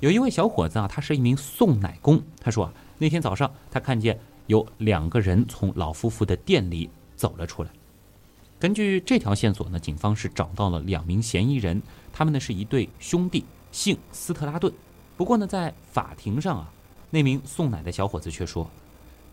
[0.00, 2.22] 有一位小伙子啊，他是一名送奶工。
[2.38, 7.70] 他说啊，那天早上他看见有两个人从老夫妇的店里走了出来。
[8.58, 11.80] 根据这条线索呢，警方是找到了两名嫌疑人，
[12.12, 14.72] 他们呢是一对兄弟，姓斯特拉顿。
[15.16, 16.70] 不过呢，在法庭上啊，
[17.10, 18.70] 那名送奶的小伙子却说，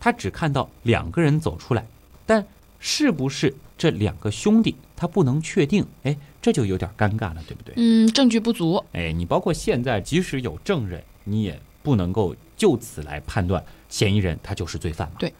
[0.00, 1.86] 他只看到两个人走出来，
[2.24, 2.46] 但
[2.78, 5.86] 是不是这两个兄弟，他不能确定。
[6.04, 7.72] 哎，这就有点尴尬了，对不对？
[7.78, 8.84] 嗯，证据不足。
[8.92, 15.14] 哎，你包括现在，即使有证人，你也不能够就此来判断嫌疑人他就是罪犯嘛。
[15.18, 15.32] 对。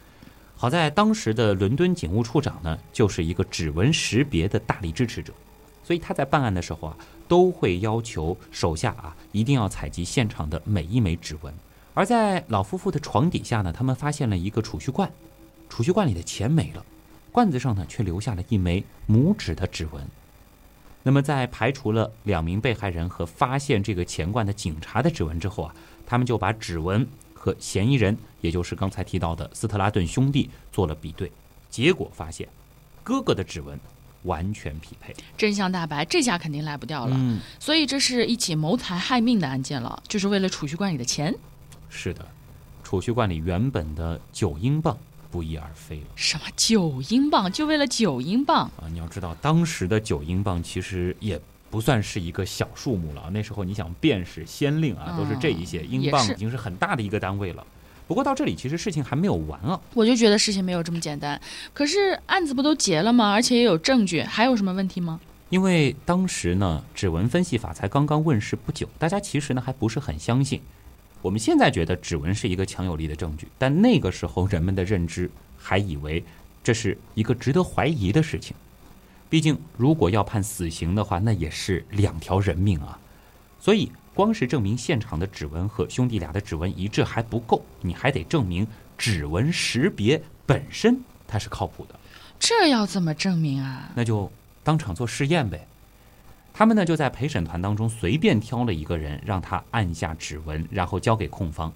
[0.57, 5.31] 好在当时的伦敦警务处长呢，就是一个指纹识别的大力支持者，
[5.83, 6.97] 所以他在办案的时候啊，
[7.29, 11.53] 都会要求手下啊一定要采集现场的每一枚指纹。
[11.93, 15.12] 而在老夫妇的床底下呢，他们发现了一个储蓄罐，
[15.69, 16.83] 储蓄罐里的钱没了，
[17.31, 20.03] 罐子上呢却留下了一枚拇指的指纹。
[21.07, 25.75] 那么，在排除了两名被害人和发现这个钱罐的警察的指纹之后啊，
[26.07, 31.31] 他们就把指纹和嫌疑人，也就是刚才提到的斯特拉顿兄弟做了比对，
[31.69, 32.49] 结果发现，
[33.03, 33.79] 哥哥的指纹
[34.23, 35.14] 完全匹配。
[35.37, 37.14] 真相大白，这下肯定赖不掉了。
[37.14, 41.35] 嗯，所以这是一起谋财害命的案件了，就是为了储蓄罐里的钱。
[41.90, 42.27] 是的，
[42.83, 44.97] 储蓄罐里原本的九英镑
[45.35, 46.07] 不翼而飞了。
[46.14, 47.51] 什么九英镑？
[47.51, 48.70] 就为了九英镑？
[48.81, 53.29] 啊，你要知道，当时的九英镑其实也不算是一个小数目了。
[53.33, 57.66] 那时候你想便是、先令啊，都是这一些，嗯英镑已经是很大的一个单位了。
[58.07, 59.81] 不过到这里，其实事情还没有完啊。
[59.92, 61.40] 我就觉得事情没有这么简单。
[61.73, 63.33] 可是案子不都结了吗？
[63.33, 65.18] 而且也有证据，还有什么问题吗？
[65.51, 70.61] 因为当时呢，指纹分析法才刚刚问世不久，大家其实呢还不是很相信。
[71.25, 76.23] 我们现在觉得指纹是一个强有力的证据，但那个时候人们的认知还以为
[76.63, 78.55] 这是一个值得怀疑的事情。
[79.31, 82.99] 毕竟，如果要判死刑的话，那也是两条人命啊。
[83.59, 88.67] 所以，光是证明现场的指纹和兄弟俩的指纹一致还不够，你还得证明
[88.99, 91.99] 指纹识别本身它是靠谱的。
[92.39, 93.91] 这要怎么证明啊？
[93.95, 94.31] 那就
[94.63, 95.67] 当场做试验呗。
[96.57, 101.73] 他们呢就在陪审团当中随便挑了一个人，让他按下指纹，然后交给控方。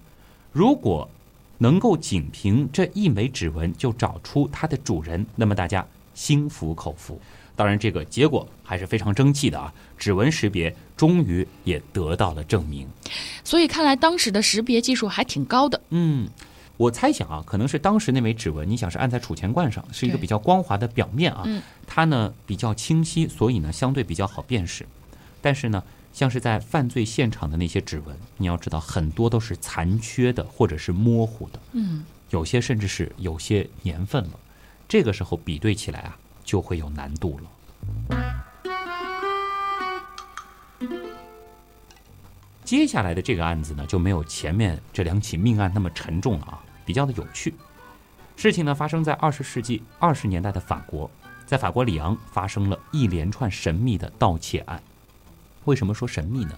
[0.53, 1.11] 如果
[1.59, 7.21] 能够仅凭这一枚指纹就找出它的主人，那么大家心服口服。
[7.57, 9.75] 当然，这个结果还是非常争气的啊！
[9.99, 12.87] 指纹识别终于也得到了证明。
[13.43, 15.81] 所以看来当时的识别技术还挺高的。
[15.91, 16.29] 嗯，
[16.79, 24.87] 我猜想啊，可能是当时那枚指纹，你想是按在储钱罐上，是一个比较光滑的表面啊，嗯它呢比较清晰，所以呢相对比较好辨识。
[25.43, 34.31] 但是呢，像是在犯罪现场的那些指纹，你要知道很多都是残缺的或者是模糊的，嗯，有些甚至是有些年份了。
[34.87, 37.51] 这个时候比对起来啊，就会有难度了。
[42.65, 47.53] 接下来的这个案子呢，就没有前面这两起命案那么沉重了啊，比较的有趣。
[48.35, 51.11] 事情呢发生在二十世纪二十年代的法国，
[51.45, 54.83] 在法国里昂发生了一连串神秘的盗窃案。
[55.67, 56.53] 为什么说神秘呢？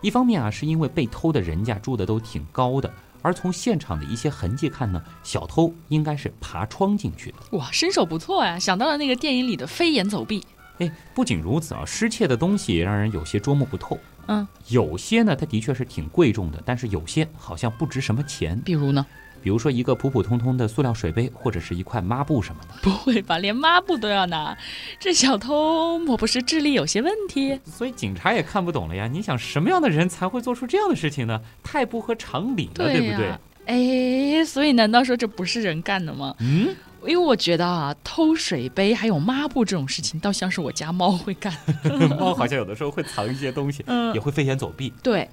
[0.00, 7.58] 一方面啊，是因为被偷的人家住的都挺高的，而从现场的一些痕迹看呢，小偷应该是爬窗进去的。
[7.58, 8.58] 哇，身手不错呀！
[8.58, 10.42] 想到了那个电影里的飞檐走壁。
[10.78, 13.98] 哎，不仅如此啊，失窃的东西让人有些捉摸不透。
[14.28, 18.58] 嗯，有些呢，它的确是挺贵重的，但是有些好像不值什么钱。
[18.60, 19.04] 比如呢？
[19.44, 22.68] 比如说一个普普通通的塑料水杯，或者是一块抹布什么的。
[22.80, 24.56] 不会吧，连抹布都要拿？
[24.98, 27.60] 这小偷莫不是智力有些问题？
[27.66, 29.06] 所以警察也看不懂了呀。
[29.06, 31.38] 你想什么样的人才会做出这样的事情呢？
[31.62, 34.40] 太不合常理了，对呀不对？
[34.40, 36.34] 哎，所以难道说这不是人干的吗？
[36.40, 41.54] 嗯，因为我觉得啊，偷水杯还有抹布这种事情，倒像是我家猫会干。
[42.18, 44.90] 猫好像有的时候会藏一些东西，嗯也会飞檐走壁。
[45.02, 45.28] 对，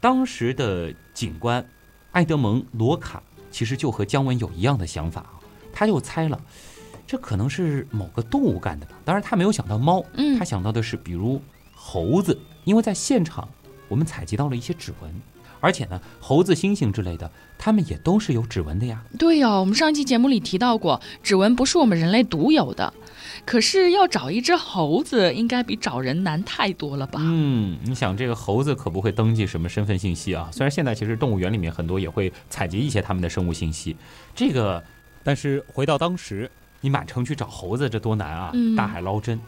[0.00, 1.64] 当时的警官
[2.12, 3.22] 埃德蒙·罗卡
[3.54, 5.38] 其实就和姜文有一样的想法啊，
[5.72, 6.40] 他就猜了，
[7.06, 8.98] 这可能是某个动物干的吧。
[9.04, 11.40] 当然，他没有想到猫，嗯他想到的是比如
[11.72, 13.48] 猴子，因为在现场
[13.86, 15.22] 我们采集到了一些指纹，
[15.64, 19.02] 而且呢，猴子、猩猩之类的，它们也都是有指纹的呀。
[19.18, 22.92] 对哦，我们上期节目里提到过，指纹不是我们人类独有的。
[23.46, 27.18] 可是要找一只猴子，应该比找人难太多了吧？
[27.22, 30.50] 嗯，你想这个猴子可不会登记什么身份信息啊？
[30.52, 33.96] 虽然现在其实动物园里面很多也会采集一些它们的生物信息，
[34.34, 34.82] 这个，
[35.22, 36.50] 但是回到当时，
[36.82, 38.50] 你满城去找猴子，这多难啊！
[38.52, 39.40] 嗯大海捞针。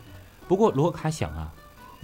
[0.49, 1.53] 不过罗卡想啊，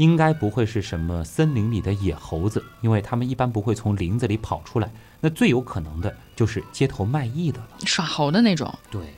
[0.02, 4.90] 应该不会是什么森林里的野猴子，因为他们一般不会从林子里跑出来。
[5.20, 7.68] 那最有可能的就是街头卖艺的了。
[7.86, 8.68] 耍猴的那种。
[8.90, 9.14] 对，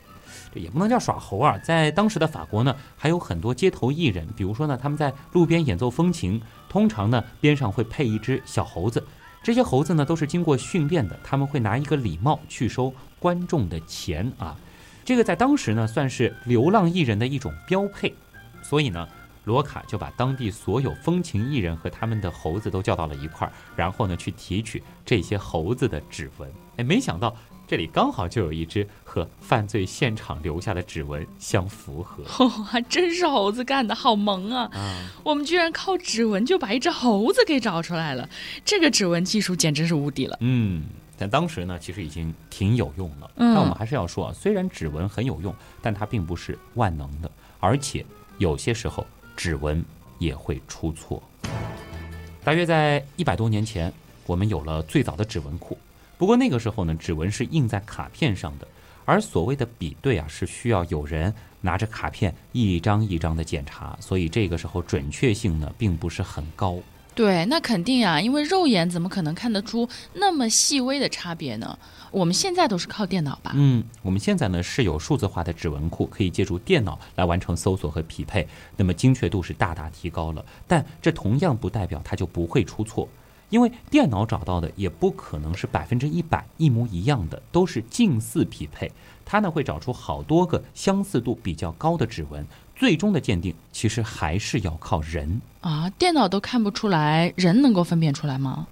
[0.53, 9.03] 这也不能叫耍猴啊，在当时的法国呢，还有很多街头艺人，比如说呢，他们在路边演奏风琴，通常呢边上会配一只小猴子。
[9.41, 14.55] 这些猴子呢都是经过训练的，他们会拿一个礼帽去收观众的钱啊。
[15.03, 18.13] 这个在当时呢算是流浪艺人的一种标配，
[18.61, 19.07] 所以呢，
[19.45, 26.51] 罗卡就把当地所有风情艺人和他们的猴子都叫到了一块儿，然后呢去提取这些猴子的指纹。
[26.77, 27.33] 哎，没想到
[27.67, 34.69] 这里刚好就有一只和犯罪现场留下的指纹相符合哦，还真是猴子干的，好萌啊！
[34.73, 35.09] 啊！
[35.23, 38.29] 我们居然靠指纹就把一只猴子给找出来了，
[38.63, 40.37] 这个指纹技术简直是无敌了。
[40.41, 40.83] 嗯，
[41.17, 43.31] 但当时呢，其实已经挺有用了。
[43.37, 48.05] 嗯但我们还是要说啊，虽然指纹很有用，但它并不是万能的，而且
[48.37, 49.05] 有些时候
[49.35, 49.83] 指纹
[50.19, 51.21] 也会出错。
[52.43, 53.91] 大约在一百多年前，
[54.25, 55.77] 我们有了最早的指纹库。
[56.17, 58.67] 不过那个时候呢，指纹是印在卡片上的，
[59.03, 66.77] 而所谓的比对啊，是需要有人拿着卡片一张一张的检查，所以这个时候准确性呢并不是很高。
[67.15, 71.79] 对，那肯定啊，因为肉眼怎么可能看得出那么细微的差别呢？
[72.11, 73.53] 我们现在都是靠电脑吧？
[73.55, 80.45] 嗯，我们现在呢是有数字化的指纹库，可以借助电脑来完成搜索和匹配，那么精确度是大大提高了。
[80.67, 83.07] 但这同样不代表它就不会出错，
[83.49, 88.91] 因为电脑找到的也不可能是百分之一百一模一样的，都是近似匹配。
[89.23, 95.41] 它呢会找出好多个相似度比较高的指纹，最终的鉴定其实还是要靠人。
[95.61, 98.67] 啊，电脑都看不出来，人能够分辨出来吗？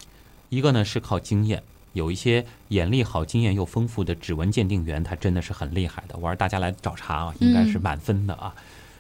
[0.49, 1.63] 一个呢是靠经验，
[1.93, 6.17] 有一些眼力好、经验又丰富的指纹鉴定员，他真的是很厉害的。
[6.17, 8.53] 玩大家来找茬啊，应该是满分的啊。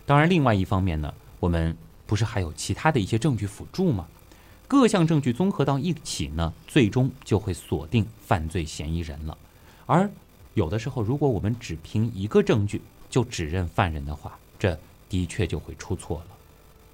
[0.05, 1.75] 当然，另外一方面呢，我们
[2.07, 4.07] 不是还有其他的一些证据辅助吗？
[4.67, 9.37] 各项证据综合到一起呢，最终就会锁定犯罪嫌疑人了。
[9.85, 10.09] 而
[10.55, 14.79] 有的时候，如果我们只凭一个证据就指认犯人的话，这
[15.13, 16.25] 的确就会出错了。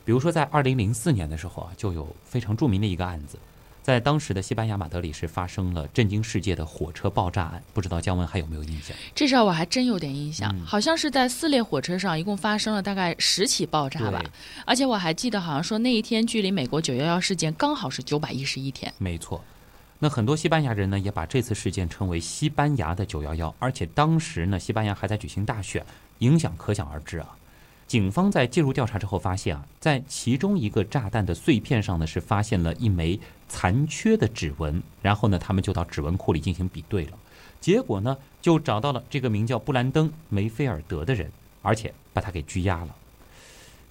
[0.04, 3.40] 比如说，在二零零四年的时候啊，就有非常著名的一个案子，
[3.82, 8.94] 在当时的西班牙马德里是发生了震惊世界的火车爆炸案，不知道姜文还有没有印象？
[9.16, 14.22] 这事儿我还真有点印象，嗯好像是在四列火车上一共发生了大概十起爆炸吧，
[14.66, 18.94] 而且我还记得好像说那一天距离美国九幺幺事件刚好是九百一十一天。
[18.98, 19.42] 没错，
[20.00, 25.86] 那很多西班牙人呢也把这次事件称为西班牙的九幺幺，而且当时呢西班牙还在举行大选，
[26.20, 27.30] 影响可想而知啊。
[27.90, 37.14] 警方在介入调查之后发现啊，在其中一个炸弹的碎片上呢是发现了一枚残缺的指纹，然后呢他们就到指纹库里进行比对了。
[37.60, 41.32] 结果呢，就找到了这个名叫布兰登·梅菲尔德的人，
[41.64, 42.96] 而且把他给拘押了。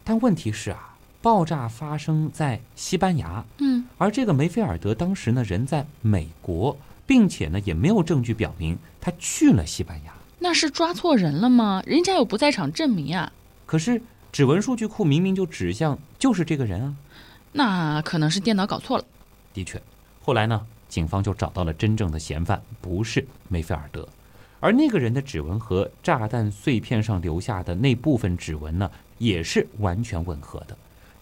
[0.05, 10.13] 但问题是啊，爆炸发生在西班牙，嗯，而这个梅菲尔德当时呢人在美国，并且呢也没有证据表明他去了西班牙。
[10.39, 11.83] 那是抓错人了吗？
[11.85, 13.33] 人家有不在场证明呀。
[13.69, 14.01] 可是
[14.33, 16.97] 指纹数据库明明就指向就是这个人啊。
[17.53, 19.05] 那可能是电脑搞错了。
[19.53, 19.79] 的确，
[20.23, 24.09] 后来呢，警方就找到了真正的嫌犯，不是梅菲尔德，
[24.59, 30.75] 而那个人的指纹和炸弹碎片上留下的那部分指纹呢，也是完全吻合的。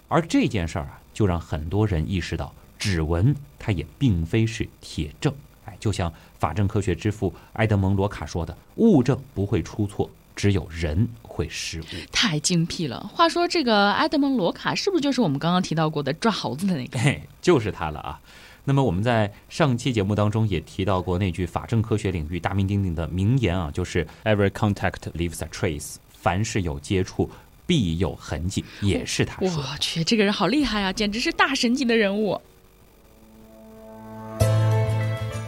[0.07, 5.35] 而这件事儿啊，就让很多人意识到，指纹它也并非是铁证。
[5.65, 13.01] 哎，就像法证科学之父埃德蒙·罗卡说的：“物证不会出错，只有人会失误。”太精辟了。
[13.12, 16.99] 话说，这个埃德蒙·罗卡是不是就是我们刚刚提到过的抓猴子的那个？
[17.01, 18.20] 嘿，就是他了啊。
[18.68, 27.30] 那么我们在上期节目当中也提到过那句法政科学领域大名鼎鼎的名言啊，就是 “Every contact leaves a trace”，凡是有接触
[27.64, 29.62] 必有痕迹，也是他说。
[29.62, 32.41] 我去，这个人好厉害啊，简直是大神级的人物。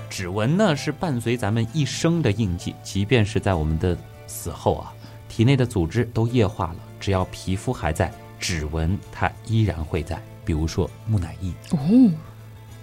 [0.09, 3.99] 指纹呢是伴随咱们一生的印记，即便是在我们的
[4.29, 4.93] 死后啊，
[5.29, 10.23] 体内的组织都液化了，只要皮肤还在，指纹它依然会在。
[10.45, 12.11] 比如说木乃伊哦，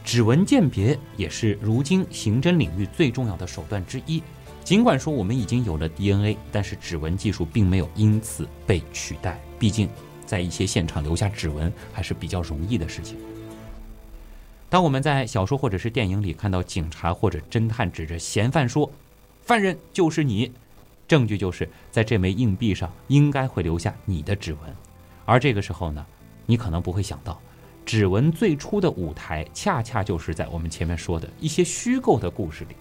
[0.03, 4.21] 指纹鉴别也是如今刑侦领域最重要的手段之一。
[4.63, 9.39] 尽管说我们已经有了 DNA，但是指纹技术并没有因此被取代。
[9.57, 9.87] 毕竟，
[10.25, 13.15] 在一些现场留下指纹还是比较容易的事情。
[14.69, 18.91] 当我们在小说或者是电影里看到警察或者侦探指着嫌犯说
[19.45, 20.51] ：“犯人就是你”，
[21.07, 24.75] 证据就是在这枚硬币上应该会留下你的指纹。
[25.25, 26.05] 而这个时候呢，
[26.45, 27.39] 你可能不会想到，
[27.85, 32.75] 指纹最初的舞台恰恰就是在我们前面说的一些虚构的故事里，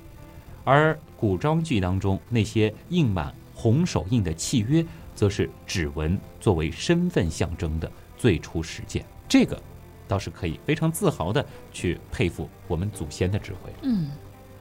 [0.65, 9.05] 而古装剧当中那些印满红手印的契约，则是指纹作为身份象征的最初实践。
[9.29, 9.61] 这个。
[10.07, 13.73] 倒是可以非常自豪的去佩服我们祖先的智慧。
[13.85, 14.11] 嗯，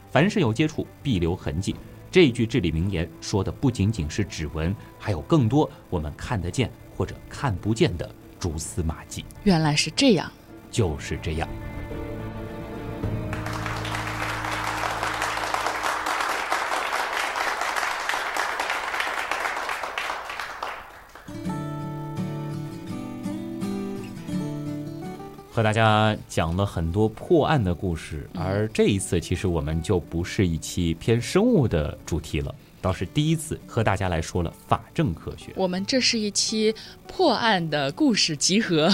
[0.10, 1.76] 凡是有接触必留痕迹，
[2.14, 8.08] 这一句至理名言说的不仅仅是指纹，还有更多我们看得见或者看不见的
[8.40, 9.26] 蛛丝马迹。
[9.46, 10.32] 原来是这样，
[10.70, 11.50] 就是这样。
[25.54, 35.54] 和大家讲了很多破案的故事，而这一次其实我们就不是一期偏生物的主题了，倒是第一次和大家来说了法政科学。
[35.56, 36.74] 我们这是一期
[37.08, 38.90] 破案的故事集合，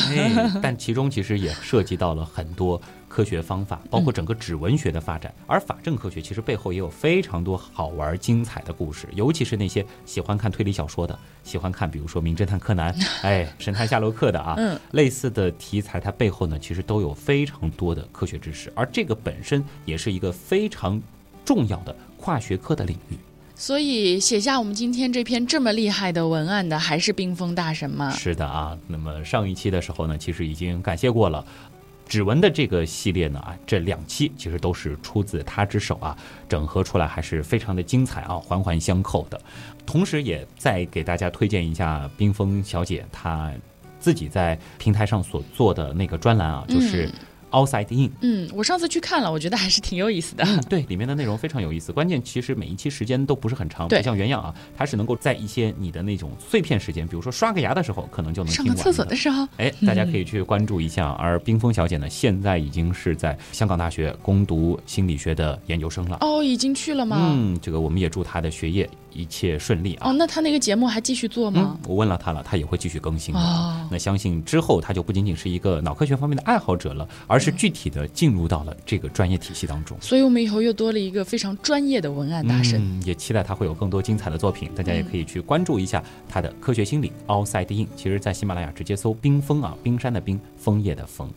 [0.61, 2.81] 但其中其实也涉及到了很多。
[3.09, 12.93] 科学方法，包括整个指纹学的发展，而法证科学其实背后也有非常多好玩精彩的故事，尤其是那些喜欢看推理小说的，喜欢看比如说《名侦探柯南》、
[13.23, 14.55] 哎，《神探夏洛克》的啊，
[14.91, 21.01] 类似的题材，它背后呢其实都有非常多的科学知识，而这个本身也是一个非常
[21.43, 23.17] 重要的跨学科的领域。
[23.55, 28.09] 所以写下我们今天这篇这么厉害的文案的，还是冰封大神吗？
[28.11, 31.45] 是的啊，那么上一期的时候呢，其实已经感谢过了。
[32.09, 36.17] 指纹的这个系列呢啊，这两期其实都是出自他之手啊，
[36.49, 39.39] 整合出来还是非常的精彩啊，环环相扣的。
[39.85, 43.51] 同时，也再给大家推荐一下冰封小姐她
[43.99, 47.09] 自己在平台上所做的那个专栏啊，就是。
[47.51, 50.45] Outside in，嗯，我上次去看了，我觉得还是挺有意思的。
[50.69, 51.91] 对，里面的内容非常有意思。
[51.91, 61.09] 关键其实每一期时间都不是很长，不像原样啊，它是能够在一些你的那种碎片时间，比如说刷个牙的时候，可能就能上个厕所的时候，哎，大家可以去关注一下。
[61.13, 66.17] 而冰峰小姐呢，现在已经是在香港大学攻读心理学的研究生了。
[66.21, 67.17] 哦，已经去了吗？
[67.19, 68.89] 嗯，这个我们也祝她的学业。
[69.11, 70.09] 一切顺利啊！
[70.11, 71.75] 哦，那她那个节目还继续做吗？
[71.87, 73.39] 我问了她了，她也会继续更新的。
[73.89, 79.97] 那相信之后她就不仅仅是一个脑科学方面的爱好者了，而是具体的进入到了这个专业体系当中。
[80.01, 82.81] 所以我们以后又多了一个非常专业的文案大神。
[82.81, 87.87] 嗯，也期待他会有更多精彩的作品，大家也可以去关注一下他的科学心理 Outside In。
[87.95, 91.29] 其实，在喜马拉雅直接搜“冰封”啊，冰山的冰，枫叶的枫。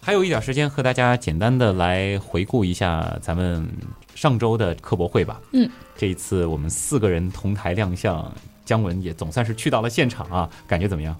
[0.00, 3.68] 还有一点时间，和大家简单的来回顾一下咱们
[4.14, 5.38] 上周的科博会吧。
[5.52, 8.34] 嗯，这一次我们四个人同台亮相，
[8.68, 11.16] 姜文也总算是去到了现场啊，感觉怎么样？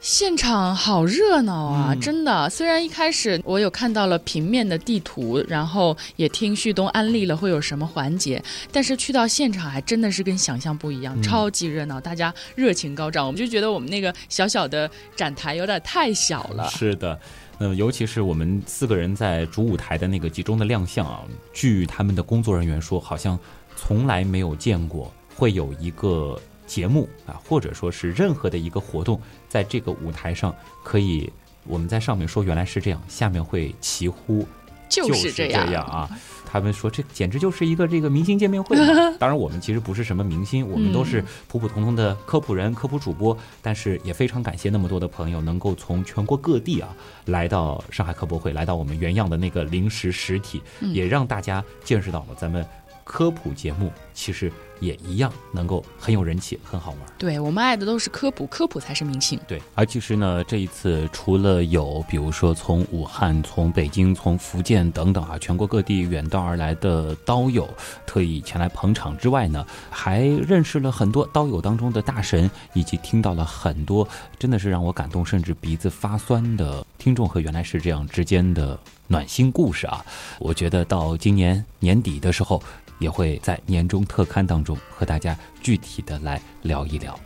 [0.00, 2.48] 现场好热闹啊，嗯真的。
[2.50, 13.26] 虽然一开始我有看到了平面的地图，然后也听旭东安利了会有什么环节，但是去到现场还真的是跟想象不一样，嗯超级热闹，大家热情高涨。
[13.26, 16.68] 我们就觉得我们那个小小的展台有点太小了。
[16.68, 17.18] 是的，
[17.58, 23.36] 那么尤其是我们四个人在主舞台的那个集中的亮相啊，据他们的工作人员说，好像
[23.74, 30.54] 从来没有见过会有一个节目啊，或者说是任何的一个活动，在这个舞台上
[30.84, 31.28] 可以。
[31.64, 34.46] 我们在上面说原来是这样，下面会齐呼
[34.88, 36.08] 就是这这样啊！
[36.46, 38.86] 他们说这简直就是一个这个明星见面会嘛。
[39.20, 43.36] 当然，我们其实不是什么明星，我们都是普普通通的科普人、科普主播。
[43.60, 46.88] 但是也非常感谢那么多的朋友能够从全国各地啊
[47.26, 52.66] 来到上海科博会，来到我们原样的那个临时实体，嗯也让大家见识到了咱们
[53.08, 57.00] 科普节目其实也一样能够很有人气、很好玩。
[57.16, 59.40] 对我们爱的都是科普，科普才是明星。
[59.48, 67.66] 对，而其实呢，这一次除了有比如说从武汉、从北京、从福建等等啊，全国各地远道而来的刀友
[68.06, 74.06] 特意前来捧场之外呢，还认识了很多刀友当中的大神，以及听到了很多
[74.38, 80.04] 真的是让我感动甚至鼻子发酸的听众和原来是这样之间的暖心故事啊。
[80.38, 82.62] 我觉得到今年年底的时候，
[82.98, 87.18] 也会在年终特刊当中和大家具体的来聊一聊。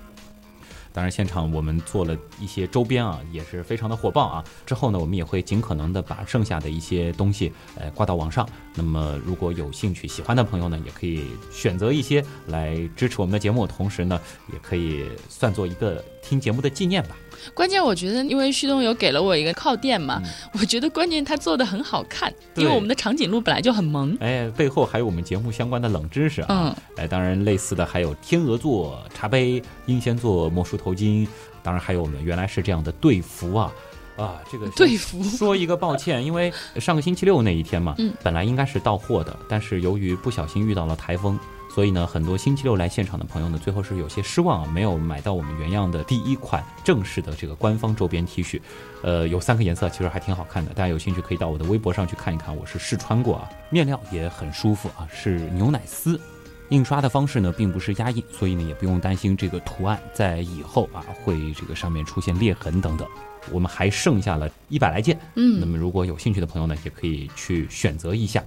[0.95, 4.45] 当然，现场我们做了一些周边啊，也是非常的火爆啊。
[4.67, 8.47] 之后呢，我们也会尽可能的把剩下的一些东西，呃，挂到网上。
[8.75, 14.21] 那么，如果有兴趣、喜欢的朋友呢，也可以选择一些来支持我们的节目，同时呢，
[14.53, 17.17] 也可以算作一个听节目的纪念吧。
[17.55, 20.21] 关键我觉得，因为旭东有给了我一个靠垫嘛，
[20.59, 24.17] 我觉得关键他做的很好看，因为我们的长颈鹿本来就很萌。
[24.21, 26.47] 哎，背后还有我们节目相关的冷知识啊。
[26.49, 31.27] 嗯，哎，当然类似的还有天鹅座茶杯、英仙座魔术头巾，
[31.63, 33.73] 当然还有我们原来是这样的队服啊。
[34.17, 41.39] 啊，这个队服说一个抱歉，因为上个星期六那一天嘛，嗯本来应该是到货的，但是由于不小心遇到了台风，
[41.75, 48.61] 所以呢，很多星期六来现场的朋友呢，最后是有些失望啊，没有买到我们原样的第一款正式的这个官方周边 T 恤。
[49.03, 56.21] 呃，有三个颜色，其实还挺好看的，大家有兴趣可以到我的微博上去看一看，我是试穿过啊，面料也很舒服啊，是牛奶丝。
[56.69, 63.07] 印刷的方式呢，并不是压印，所以呢，也不用担心这个图案在以后啊会这个上面出现裂痕等等。
[63.51, 68.45] 我们还剩下了一百来件，嗯那么如果有兴趣的朋友呢，也可以去选择一下。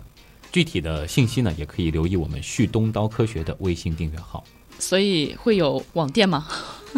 [0.51, 4.43] 具体的信息呢，也可以留意我们旭东刀科学的微信订阅号，
[4.79, 6.47] 所以会有网店吗？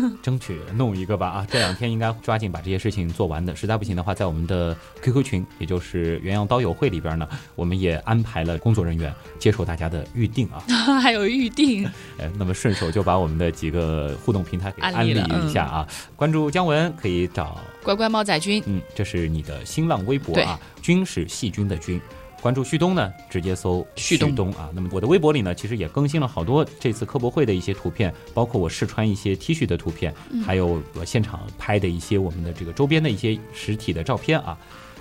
[0.21, 1.47] 争取弄一个吧啊！
[1.49, 10.63] 这两天应该抓紧把这些事情做完的，实在不行的话，在我们的 QQ 群，也就是原阳刀友会里边呢，我们也安排了工作人员接受大家的预定啊。
[11.01, 11.85] 还有预定，
[12.17, 15.87] 哎，那么顺手就把我们的几个互动平台给安利一下啊！
[16.15, 21.99] 关注姜文可以找乖乖猫仔君，嗯，这是你的新浪微博啊，君是细菌的菌。
[22.41, 24.69] 关注旭东呢，直接搜旭东啊。
[24.73, 30.13] 那么我的微博里呢，其实也更新了好多这次科博会的一些图片，包括我试穿一些 T 恤的图片，
[30.45, 34.57] 还有我现场拍的一些我们的这个周边的一些实体的照片啊。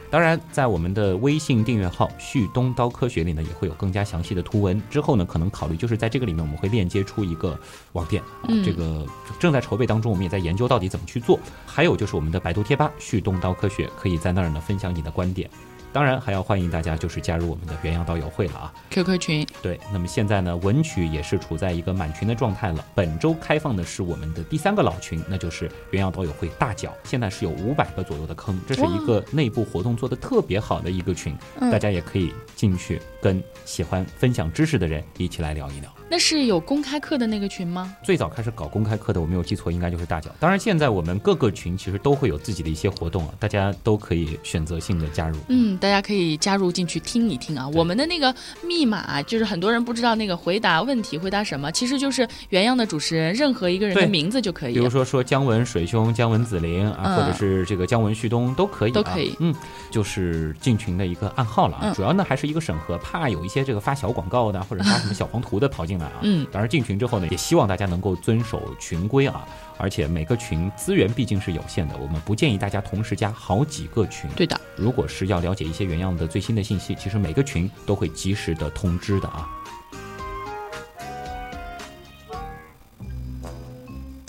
[0.09, 4.81] 当然，在我们的微信订阅号“旭东刀科学”里呢，也会有更加详细的图文。
[4.89, 7.59] 之后呢，可能考虑就是在这个里面，我们会链接出一个
[7.93, 9.05] 网店啊，嗯这个
[9.41, 11.39] 正在筹备当中，我们也在研究到底怎么去做。
[11.67, 15.51] 还有就是我们的百度贴吧“旭东刀科学”，可以在那儿呢分享你的观点。
[15.97, 18.75] 当然，还要欢迎大家就是加入我们的原样刀友会了啊。
[18.91, 22.85] QQ 群，对，那么现在呢，文曲也是处在一个满群的状态了。
[22.95, 35.91] 本周开放的是我们的第三个老群，那就是原样刀友会大脚，现在是有五百个左右的坑，这是一个内部活动做得特别好的一个群，嗯大家也可以进去跟喜欢分享知识的人一起来聊一聊。
[36.09, 37.95] 那是有公开课的那个群吗？
[38.03, 40.31] 最早开始搞公开课的，我没有记错，应该就是大脚。
[40.39, 45.37] 当然，现在我们各个群其实都会有自己的一些活动啊，大家都可以选择性的加入。
[45.49, 47.69] 嗯，大家可以加入进去听一听啊。
[47.71, 48.33] 我们的那个
[48.65, 59.53] 密码就是很多人不知道那个回答问题回答什么，其实就是原样的主持人任何一个人的名字就可以比如说说姜文水兄、姜文子林啊，嗯或者是这个姜文旭东都可以、啊，都可以嗯，
[59.91, 61.83] 就是进群的一个暗号了啊。
[61.87, 66.21] 嗯主要呢还是一个审核，怕有一些这个发小广告的或者发什么小黄图的跑进来啊。
[66.23, 69.47] 嗯当然进群之后呢，也希望大家能够遵守群规啊。
[69.79, 74.31] 而且每个群资源毕竟是有限的，我们不建议大家同时加好几个群。
[74.31, 79.47] 对的，如果是要了解一些原样的最新的信息，其实每个群都会及时的通知的啊。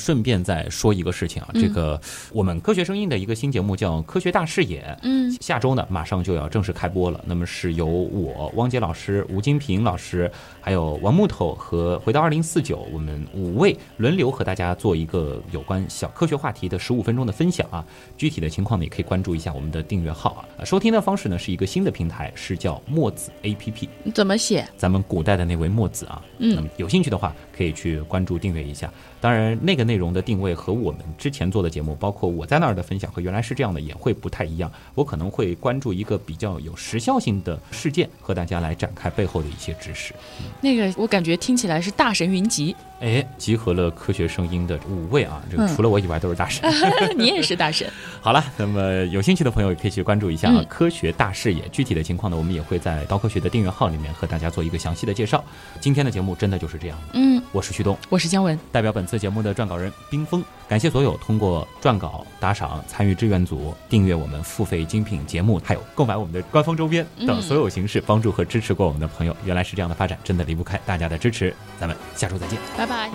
[0.07, 1.99] 顺便再说一个事情啊，嗯这个
[2.31, 7.21] 我们科学声音的一个新节目叫《科学大视野》，嗯，下周呢马上就要正式开播了。
[7.27, 10.31] 那么是由我汪杰老师、吴金平老师，
[10.61, 17.85] 还有王木头和回到二零四九，我们五位轮流和大家做一个有关小科学话题的十五分钟的分享啊。
[18.15, 20.63] 具体的情况呢，也可以关注一下我们的订阅号啊。
[20.63, 23.89] 收听的方式呢是一个新的平台，是叫墨子 APP。
[24.15, 24.65] 怎么写？
[24.77, 28.89] 咱们古代的那位墨子啊，嗯那么有兴趣的话可以去关注订阅一下。
[29.19, 34.71] 当然，那个内容的定位和我们之前做的节目，包括我在那儿的分享和原来是这样的，也会不太一样。
[34.93, 40.13] 我可能会关注一个比较有时效性的事件，和大家来展开背后的一些知识。
[40.61, 46.67] 那个我感觉听起来是大神云集，哎，集合了科学声音的五位啊，这个嗯除了我以外都是大神。
[47.15, 47.87] 你也是大神。
[48.19, 51.67] 好了，那么有兴趣的朋友也可以去关注一下啊，嗯科学大视野。
[51.69, 55.43] 具体的情况呢，我们也会在刀科学的订阅号里面和大家做一个详细的介绍。
[55.79, 57.95] 今天的节目真的就是这样，嗯，我是旭东。
[58.09, 58.57] 我是姜文。
[58.71, 69.33] 代表本次节目的撰稿人冰峰，感谢所有通过撰稿、打赏、参与志愿组、订阅我们付费精品节目，还有购买我们的官方周边等所有形式帮助和支持过我们的朋友。
[69.45, 71.55] 原来是这样的发展，真的离不开大家的支持。
[71.79, 72.59] 咱们下周再见。
[72.75, 73.09] 拜拜。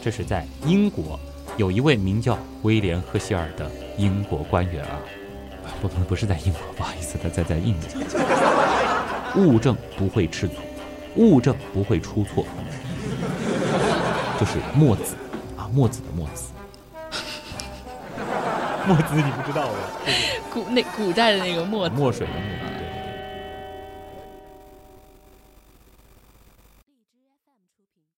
[0.00, 1.18] 这是在英国，
[1.56, 4.98] 有一位名叫威廉·赫希尔的英国官员啊，
[5.64, 7.98] 啊不不不是在英国，不好意思，他在在印度。
[9.40, 10.54] 物证不会吃醋，
[11.16, 12.44] 物证不会出错，
[14.42, 15.14] 就是墨子
[15.56, 16.50] 啊，墨子的墨子。
[18.88, 19.74] 墨子你不知道吧？
[20.52, 22.71] 古那古代的那个墨墨水的墨。